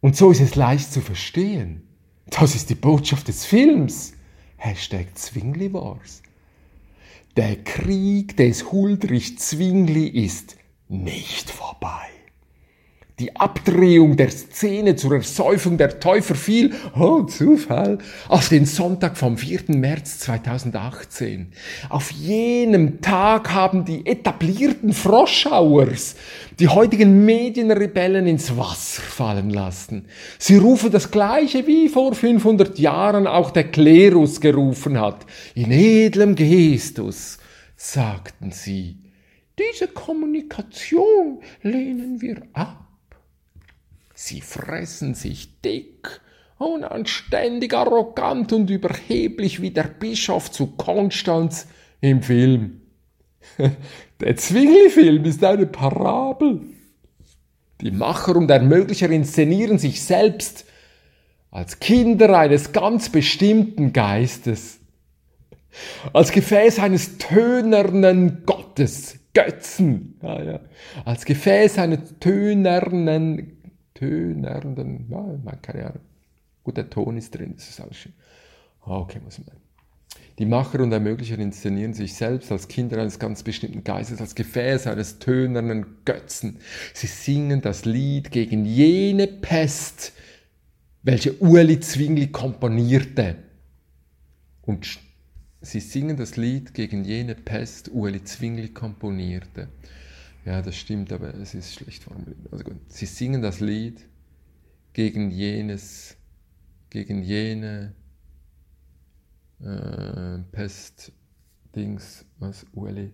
Und 0.00 0.16
so 0.16 0.30
ist 0.30 0.40
es 0.40 0.56
leicht 0.56 0.90
zu 0.90 1.02
verstehen. 1.02 1.86
Das 2.26 2.56
ist 2.56 2.70
die 2.70 2.74
Botschaft 2.74 3.28
des 3.28 3.44
Films. 3.44 4.14
Hashtag 4.56 5.16
Zwingli 5.16 5.72
Wars. 5.74 6.22
Der 7.36 7.54
Krieg 7.62 8.38
des 8.38 8.72
Huldrich 8.72 9.38
Zwingli 9.38 10.08
ist 10.08 10.56
nicht 10.88 11.50
vorbei. 11.50 12.13
Die 13.20 13.36
Abdrehung 13.36 14.16
der 14.16 14.28
Szene 14.28 14.96
zur 14.96 15.14
Ersäufung 15.14 15.78
der 15.78 16.00
Täufer 16.00 16.34
fiel, 16.34 16.74
oh 16.98 17.22
Zufall, 17.22 17.98
auf 18.26 18.48
den 18.48 18.66
Sonntag 18.66 19.16
vom 19.16 19.38
4. 19.38 19.66
März 19.68 20.18
2018. 20.18 21.52
Auf 21.90 22.10
jenem 22.10 23.00
Tag 23.02 23.54
haben 23.54 23.84
die 23.84 24.04
etablierten 24.04 24.92
Froschauers 24.92 26.16
die 26.58 26.66
heutigen 26.66 27.24
Medienrebellen 27.24 28.26
ins 28.26 28.56
Wasser 28.56 29.02
fallen 29.02 29.50
lassen. 29.50 30.06
Sie 30.40 30.56
rufen 30.56 30.90
das 30.90 31.12
Gleiche, 31.12 31.68
wie 31.68 31.88
vor 31.88 32.16
500 32.16 32.80
Jahren 32.80 33.28
auch 33.28 33.52
der 33.52 33.70
Klerus 33.70 34.40
gerufen 34.40 35.00
hat. 35.00 35.24
In 35.54 35.70
edlem 35.70 36.34
Gestus, 36.34 37.38
sagten 37.76 38.50
sie. 38.50 38.96
Diese 39.56 39.86
Kommunikation 39.86 41.38
lehnen 41.62 42.20
wir 42.20 42.42
ab. 42.54 42.83
Sie 44.14 44.40
fressen 44.40 45.14
sich 45.14 45.60
dick, 45.60 46.20
unanständig, 46.58 47.74
arrogant 47.74 48.52
und 48.52 48.70
überheblich 48.70 49.60
wie 49.60 49.72
der 49.72 49.84
Bischof 49.84 50.52
zu 50.52 50.68
Konstanz 50.68 51.66
im 52.00 52.22
Film. 52.22 52.80
Der 54.20 54.36
Zwingli-Film 54.36 55.24
ist 55.24 55.42
eine 55.42 55.66
Parabel. 55.66 56.60
Die 57.80 57.90
Macher 57.90 58.36
und 58.36 58.50
Ermöglicher 58.50 59.10
inszenieren 59.10 59.78
sich 59.78 60.02
selbst 60.02 60.64
als 61.50 61.80
Kinder 61.80 62.38
eines 62.38 62.72
ganz 62.72 63.10
bestimmten 63.10 63.92
Geistes, 63.92 64.78
als 66.12 66.30
Gefäß 66.30 66.78
eines 66.78 67.18
tönernen 67.18 68.44
Gottes, 68.46 69.18
Götzen, 69.34 70.18
ja, 70.22 70.42
ja. 70.42 70.60
als 71.04 71.24
Gefäß 71.24 71.78
eines 71.78 72.18
tönernen 72.20 73.53
tönernden, 74.04 75.06
ja, 75.10 75.56
keine 75.62 75.86
Ahnung. 75.86 76.00
Gut, 76.62 76.90
Ton 76.90 77.16
ist 77.16 77.34
drin, 77.34 77.54
das 77.56 77.68
ist 77.68 77.80
alles 77.80 77.96
schön. 77.96 78.12
Ah, 78.82 78.98
okay, 78.98 79.20
muss 79.22 79.38
man. 79.38 79.56
Die 80.38 80.46
Macher 80.46 80.80
und 80.80 80.92
Ermöglicher 80.92 81.38
inszenieren 81.38 81.94
sich 81.94 82.14
selbst 82.14 82.50
als 82.50 82.66
Kinder 82.68 83.00
eines 83.00 83.18
ganz 83.18 83.42
bestimmten 83.42 83.84
Geistes, 83.84 84.20
als 84.20 84.34
Gefäß 84.34 84.86
eines 84.86 85.18
tönernen 85.20 85.86
Götzen. 86.04 86.58
Sie 86.92 87.06
singen 87.06 87.60
das 87.60 87.84
Lied 87.84 88.30
gegen 88.30 88.64
jene 88.64 89.26
Pest, 89.26 90.12
welche 91.02 91.40
Ueli 91.40 91.78
Zwingli 91.80 92.28
komponierte. 92.28 93.36
Und 94.62 94.98
sie 95.60 95.80
singen 95.80 96.16
das 96.16 96.36
Lied 96.36 96.74
gegen 96.74 97.04
jene 97.04 97.34
Pest, 97.34 97.90
Ueli 97.92 98.24
Zwingli 98.24 98.70
komponierte. 98.70 99.68
Ja, 100.44 100.60
das 100.60 100.76
stimmt, 100.76 101.12
aber 101.12 101.34
es 101.34 101.54
ist 101.54 101.74
schlecht 101.74 102.04
formuliert. 102.04 102.38
Also 102.50 102.64
gut. 102.64 102.76
Sie 102.88 103.06
singen 103.06 103.40
das 103.40 103.60
Lied 103.60 104.06
gegen 104.92 105.30
jenes, 105.30 106.16
gegen 106.90 107.22
jene 107.22 107.94
äh, 109.60 110.38
Pest-Dings, 110.52 112.26
was 112.38 112.66
Ueli, 112.74 113.12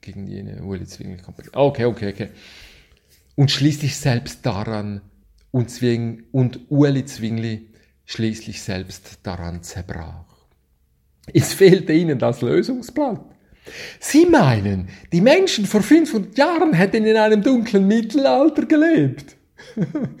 gegen 0.00 0.26
jene 0.28 0.62
Ueli 0.62 0.86
Zwingli 0.86 1.20
kommt. 1.20 1.38
Okay, 1.54 1.84
okay, 1.84 2.12
okay. 2.12 2.28
Und 3.34 3.50
schließlich 3.50 3.96
selbst 3.96 4.46
daran, 4.46 5.00
und, 5.50 5.70
Zwing, 5.70 6.24
und 6.32 6.70
Ueli 6.70 7.04
Zwingli 7.06 7.70
schließlich 8.04 8.62
selbst 8.62 9.20
daran 9.22 9.62
zerbrach. 9.62 10.46
Es 11.32 11.52
fehlte 11.52 11.92
ihnen 11.92 12.18
das 12.18 12.40
Lösungsblatt. 12.40 13.35
Sie 14.00 14.26
meinen, 14.26 14.88
die 15.12 15.20
Menschen 15.20 15.66
vor 15.66 15.82
500 15.82 16.36
Jahren 16.38 16.72
hätten 16.72 17.04
in 17.04 17.16
einem 17.16 17.42
dunklen 17.42 17.86
Mittelalter 17.86 18.64
gelebt. 18.66 19.36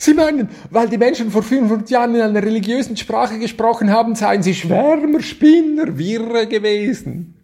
Sie 0.00 0.14
meinen, 0.14 0.48
weil 0.70 0.88
die 0.88 0.96
Menschen 0.96 1.30
vor 1.30 1.42
500 1.42 1.90
Jahren 1.90 2.14
in 2.14 2.20
einer 2.20 2.42
religiösen 2.42 2.96
Sprache 2.96 3.38
gesprochen 3.40 3.90
haben, 3.90 4.14
seien 4.14 4.44
sie 4.44 4.54
Schwärmer, 4.54 5.20
Spinner, 5.20 5.98
Wirre 5.98 6.46
gewesen. 6.46 7.34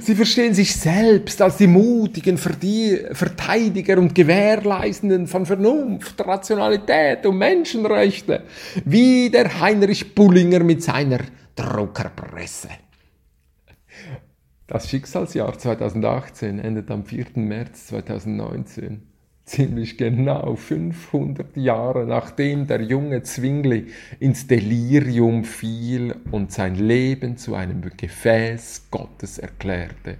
Sie 0.00 0.14
verstehen 0.14 0.52
sich 0.52 0.74
selbst 0.74 1.40
als 1.40 1.56
die 1.56 1.68
mutigen 1.68 2.36
Verteidiger 2.36 3.98
und 3.98 4.14
Gewährleistenden 4.14 5.26
von 5.26 5.46
Vernunft, 5.46 6.20
Rationalität 6.26 7.24
und 7.24 7.38
Menschenrechte, 7.38 8.42
wie 8.84 9.30
der 9.30 9.60
Heinrich 9.60 10.14
Bullinger 10.14 10.62
mit 10.62 10.82
seiner 10.82 11.20
Druckerpresse. 11.56 12.68
Das 14.74 14.90
Schicksalsjahr 14.90 15.56
2018 15.56 16.58
endet 16.58 16.90
am 16.90 17.04
4. 17.04 17.26
März 17.36 17.86
2019, 17.86 19.02
ziemlich 19.44 19.96
genau 19.96 20.56
500 20.56 21.56
Jahre 21.56 22.04
nachdem 22.08 22.66
der 22.66 22.82
junge 22.82 23.22
Zwingli 23.22 23.92
ins 24.18 24.48
Delirium 24.48 25.44
fiel 25.44 26.16
und 26.32 26.50
sein 26.50 26.74
Leben 26.74 27.36
zu 27.36 27.54
einem 27.54 27.82
Gefäß 27.82 28.88
Gottes 28.90 29.38
erklärte. 29.38 30.18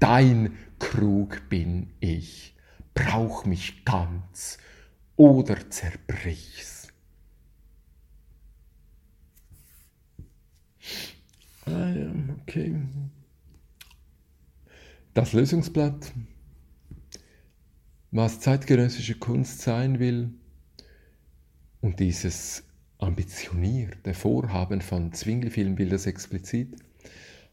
Dein 0.00 0.56
Krug 0.80 1.48
bin 1.48 1.90
ich, 2.00 2.56
brauch 2.92 3.44
mich 3.44 3.84
ganz 3.84 4.58
oder 5.14 5.70
zerbrich's. 5.70 6.88
Ah 11.66 11.88
ja, 11.90 12.10
okay 12.42 12.74
das 15.16 15.32
Lösungsblatt, 15.32 16.12
was 18.10 18.40
zeitgenössische 18.40 19.14
Kunst 19.14 19.62
sein 19.62 19.98
will 19.98 20.28
und 21.80 22.00
dieses 22.00 22.64
ambitionierte 22.98 24.12
Vorhaben 24.12 24.82
von 24.82 25.14
Zwingli 25.14 25.48
Film 25.48 25.78
will 25.78 25.88
das 25.88 26.06
explizit, 26.06 26.76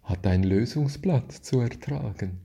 hat 0.03 0.27
ein 0.27 0.43
Lösungsblatt 0.43 1.31
zu 1.31 1.61
ertragen. 1.61 2.41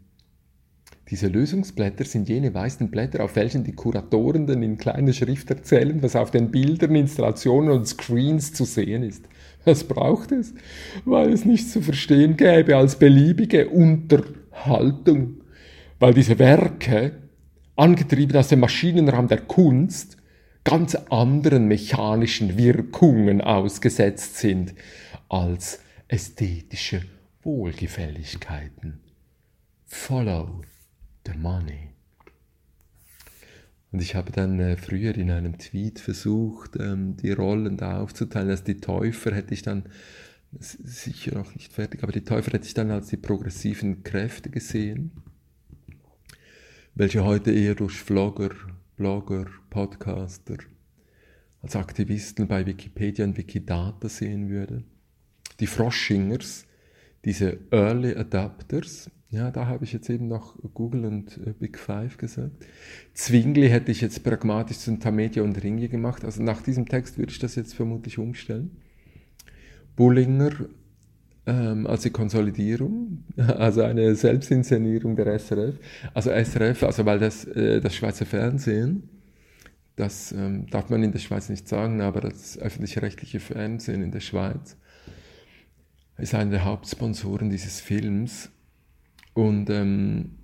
Diese 1.10 1.26
Lösungsblätter 1.26 2.04
sind 2.04 2.28
jene 2.28 2.54
weißen 2.54 2.88
Blätter, 2.88 3.24
auf 3.24 3.34
welchen 3.34 3.64
die 3.64 3.72
Kuratorenden 3.72 4.62
in 4.62 4.78
kleiner 4.78 5.12
Schrift 5.12 5.50
erzählen, 5.50 6.00
was 6.00 6.14
auf 6.14 6.30
den 6.30 6.52
Bildern, 6.52 6.94
Installationen 6.94 7.70
und 7.70 7.88
Screens 7.88 8.52
zu 8.52 8.64
sehen 8.64 9.02
ist. 9.02 9.24
Was 9.64 9.82
braucht 9.82 10.30
es? 10.30 10.54
Weil 11.04 11.32
es 11.32 11.44
nichts 11.44 11.72
zu 11.72 11.80
verstehen 11.80 12.36
gäbe 12.36 12.76
als 12.76 13.00
beliebige 13.00 13.68
Unter- 13.68 14.37
Haltung, 14.66 15.42
weil 15.98 16.14
diese 16.14 16.38
Werke, 16.38 17.22
angetrieben 17.76 18.36
aus 18.36 18.48
dem 18.48 18.60
Maschinenraum 18.60 19.28
der 19.28 19.40
Kunst, 19.40 20.16
ganz 20.64 20.94
anderen 20.94 21.66
mechanischen 21.68 22.58
Wirkungen 22.58 23.40
ausgesetzt 23.40 24.36
sind 24.36 24.74
als 25.28 25.80
ästhetische 26.08 27.02
Wohlgefälligkeiten. 27.42 29.00
Follow 29.86 30.62
the 31.26 31.38
money. 31.38 31.90
Und 33.90 34.02
ich 34.02 34.14
habe 34.14 34.32
dann 34.32 34.60
äh, 34.60 34.76
früher 34.76 35.14
in 35.16 35.30
einem 35.30 35.56
Tweet 35.58 35.98
versucht, 35.98 36.76
ähm, 36.78 37.16
die 37.16 37.32
Rollen 37.32 37.78
da 37.78 38.00
aufzuteilen. 38.00 38.50
Als 38.50 38.64
die 38.64 38.80
Täufer 38.80 39.34
hätte 39.34 39.54
ich 39.54 39.62
dann 39.62 39.84
sicher 40.58 41.34
noch 41.34 41.54
nicht 41.54 41.72
fertig, 41.72 42.02
aber 42.02 42.12
die 42.12 42.24
Täufer 42.24 42.52
hätte 42.52 42.66
ich 42.66 42.74
dann 42.74 42.90
als 42.90 43.08
die 43.08 43.16
progressiven 43.16 44.02
Kräfte 44.02 44.50
gesehen, 44.50 45.12
welche 46.94 47.24
heute 47.24 47.52
eher 47.52 47.74
durch 47.74 48.00
Vlogger, 48.00 48.50
Blogger, 48.96 49.46
Podcaster, 49.70 50.56
als 51.62 51.76
Aktivisten 51.76 52.48
bei 52.48 52.66
Wikipedia 52.66 53.24
und 53.24 53.36
Wikidata 53.36 54.08
sehen 54.08 54.48
würde. 54.48 54.84
Die 55.60 55.66
Froschingers, 55.66 56.66
diese 57.24 57.58
Early 57.70 58.14
Adapters, 58.14 59.10
ja, 59.30 59.50
da 59.50 59.66
habe 59.66 59.84
ich 59.84 59.92
jetzt 59.92 60.08
eben 60.08 60.26
noch 60.26 60.56
Google 60.72 61.04
und 61.04 61.36
äh, 61.46 61.52
Big 61.52 61.78
Five 61.78 62.16
gesagt. 62.16 62.66
Zwingli 63.12 63.68
hätte 63.68 63.92
ich 63.92 64.00
jetzt 64.00 64.24
pragmatisch 64.24 64.78
zu 64.78 64.98
Tamedia 64.98 65.42
und 65.42 65.62
Ringe 65.62 65.88
gemacht. 65.88 66.24
Also 66.24 66.42
nach 66.42 66.62
diesem 66.62 66.86
Text 66.88 67.18
würde 67.18 67.32
ich 67.32 67.38
das 67.38 67.54
jetzt 67.54 67.74
vermutlich 67.74 68.18
umstellen. 68.18 68.80
Bullinger 69.98 70.52
ähm, 71.44 71.88
als 71.88 72.02
die 72.02 72.10
Konsolidierung, 72.10 73.24
also 73.36 73.82
eine 73.82 74.14
Selbstinszenierung 74.14 75.16
der 75.16 75.36
SRF. 75.36 75.74
Also 76.14 76.30
SRF, 76.30 76.84
also 76.84 77.04
weil 77.04 77.18
das, 77.18 77.44
äh, 77.46 77.80
das 77.80 77.96
Schweizer 77.96 78.24
Fernsehen, 78.24 79.08
das 79.96 80.30
ähm, 80.30 80.66
darf 80.70 80.88
man 80.88 81.02
in 81.02 81.10
der 81.10 81.18
Schweiz 81.18 81.48
nicht 81.48 81.66
sagen, 81.66 82.00
aber 82.00 82.20
das 82.20 82.56
öffentlich-rechtliche 82.56 83.40
Fernsehen 83.40 84.00
in 84.00 84.12
der 84.12 84.20
Schweiz 84.20 84.76
ist 86.16 86.32
einer 86.32 86.52
der 86.52 86.64
Hauptsponsoren 86.64 87.50
dieses 87.50 87.80
Films. 87.80 88.50
Und, 89.34 89.68
ähm, 89.68 90.36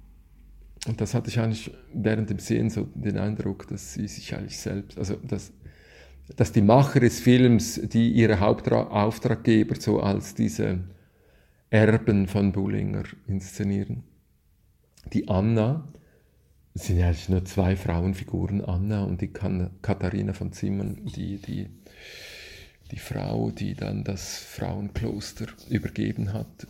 und 0.88 1.00
das 1.00 1.14
hatte 1.14 1.28
ich 1.28 1.38
eigentlich 1.38 1.70
während 1.92 2.28
dem 2.28 2.40
Sehen 2.40 2.70
so 2.70 2.88
den 2.94 3.18
Eindruck, 3.18 3.68
dass 3.68 3.94
sie 3.94 4.08
sich 4.08 4.34
eigentlich 4.34 4.58
selbst, 4.58 4.98
also 4.98 5.14
dass, 5.14 5.52
dass 6.36 6.52
die 6.52 6.62
Macher 6.62 7.00
des 7.00 7.20
Films, 7.20 7.80
die 7.82 8.10
ihre 8.12 8.40
Hauptauftraggeber 8.40 9.76
so 9.80 10.00
als 10.00 10.34
diese 10.34 10.80
Erben 11.70 12.28
von 12.28 12.52
Bullinger 12.52 13.04
inszenieren. 13.26 14.04
Die 15.12 15.28
Anna, 15.28 15.86
es 16.72 16.86
sind 16.86 16.98
ja 16.98 17.06
eigentlich 17.06 17.28
nur 17.28 17.44
zwei 17.44 17.76
Frauenfiguren, 17.76 18.64
Anna 18.64 19.04
und 19.04 19.20
die 19.20 19.32
Katharina 19.32 20.32
von 20.32 20.52
Zimmern, 20.52 21.04
die, 21.04 21.38
die, 21.38 21.68
die 22.90 22.98
Frau, 22.98 23.50
die 23.50 23.74
dann 23.74 24.02
das 24.02 24.38
Frauenkloster 24.38 25.46
übergeben 25.68 26.32
hat. 26.32 26.66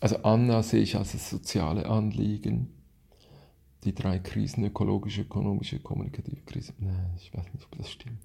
Also 0.00 0.22
Anna 0.22 0.62
sehe 0.62 0.82
ich 0.82 0.96
als 0.96 1.12
das 1.12 1.30
soziale 1.30 1.86
Anliegen. 1.86 2.77
Die 3.84 3.94
drei 3.94 4.18
Krisen, 4.18 4.64
ökologische, 4.64 5.22
ökonomische, 5.22 5.78
kommunikative 5.78 6.42
Krise. 6.46 6.72
Nein, 6.78 7.12
ich 7.16 7.32
weiß 7.32 7.44
nicht, 7.52 7.64
ob 7.64 7.78
das 7.78 7.90
stimmt. 7.90 8.18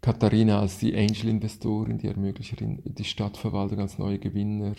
Katharina 0.00 0.60
als 0.60 0.78
die 0.78 0.96
Angel-Investorin, 0.96 1.98
die 1.98 2.06
Ermöglicherin, 2.06 2.80
die 2.84 3.04
Stadtverwaltung 3.04 3.80
als 3.80 3.98
neue 3.98 4.18
Gewinner, 4.18 4.74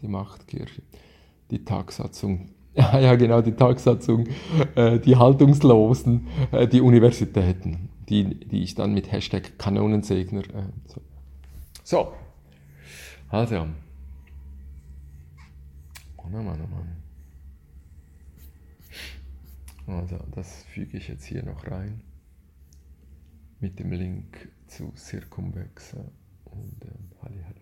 die 0.00 0.08
Machtkirche, 0.08 0.82
die 1.50 1.64
Tagsatzung 1.64 2.50
ja, 2.74 2.98
ja, 3.00 3.16
genau, 3.16 3.42
die 3.42 3.52
Tagsatzung, 3.52 4.28
äh, 4.76 5.00
die 5.00 5.16
Haltungslosen, 5.16 6.28
äh, 6.52 6.68
die 6.68 6.80
Universitäten, 6.80 7.88
die, 8.08 8.24
die 8.24 8.62
ich 8.62 8.76
dann 8.76 8.94
mit 8.94 9.10
Hashtag 9.10 9.58
Kanonensegner. 9.58 10.42
Äh, 10.42 10.68
so. 10.86 11.00
so, 11.82 12.12
also. 13.28 13.66
Oh 16.16 16.28
Mann, 16.28 16.46
oh 16.46 16.74
Mann. 16.74 16.99
Also 19.86 20.18
das 20.34 20.64
füge 20.64 20.96
ich 20.96 21.08
jetzt 21.08 21.24
hier 21.24 21.42
noch 21.42 21.66
rein 21.66 22.00
mit 23.60 23.78
dem 23.78 23.92
Link 23.92 24.48
zu 24.66 24.92
Circumvexa 24.96 26.10
und 26.44 26.84
ähm, 26.84 27.10
Hallihalli. 27.22 27.60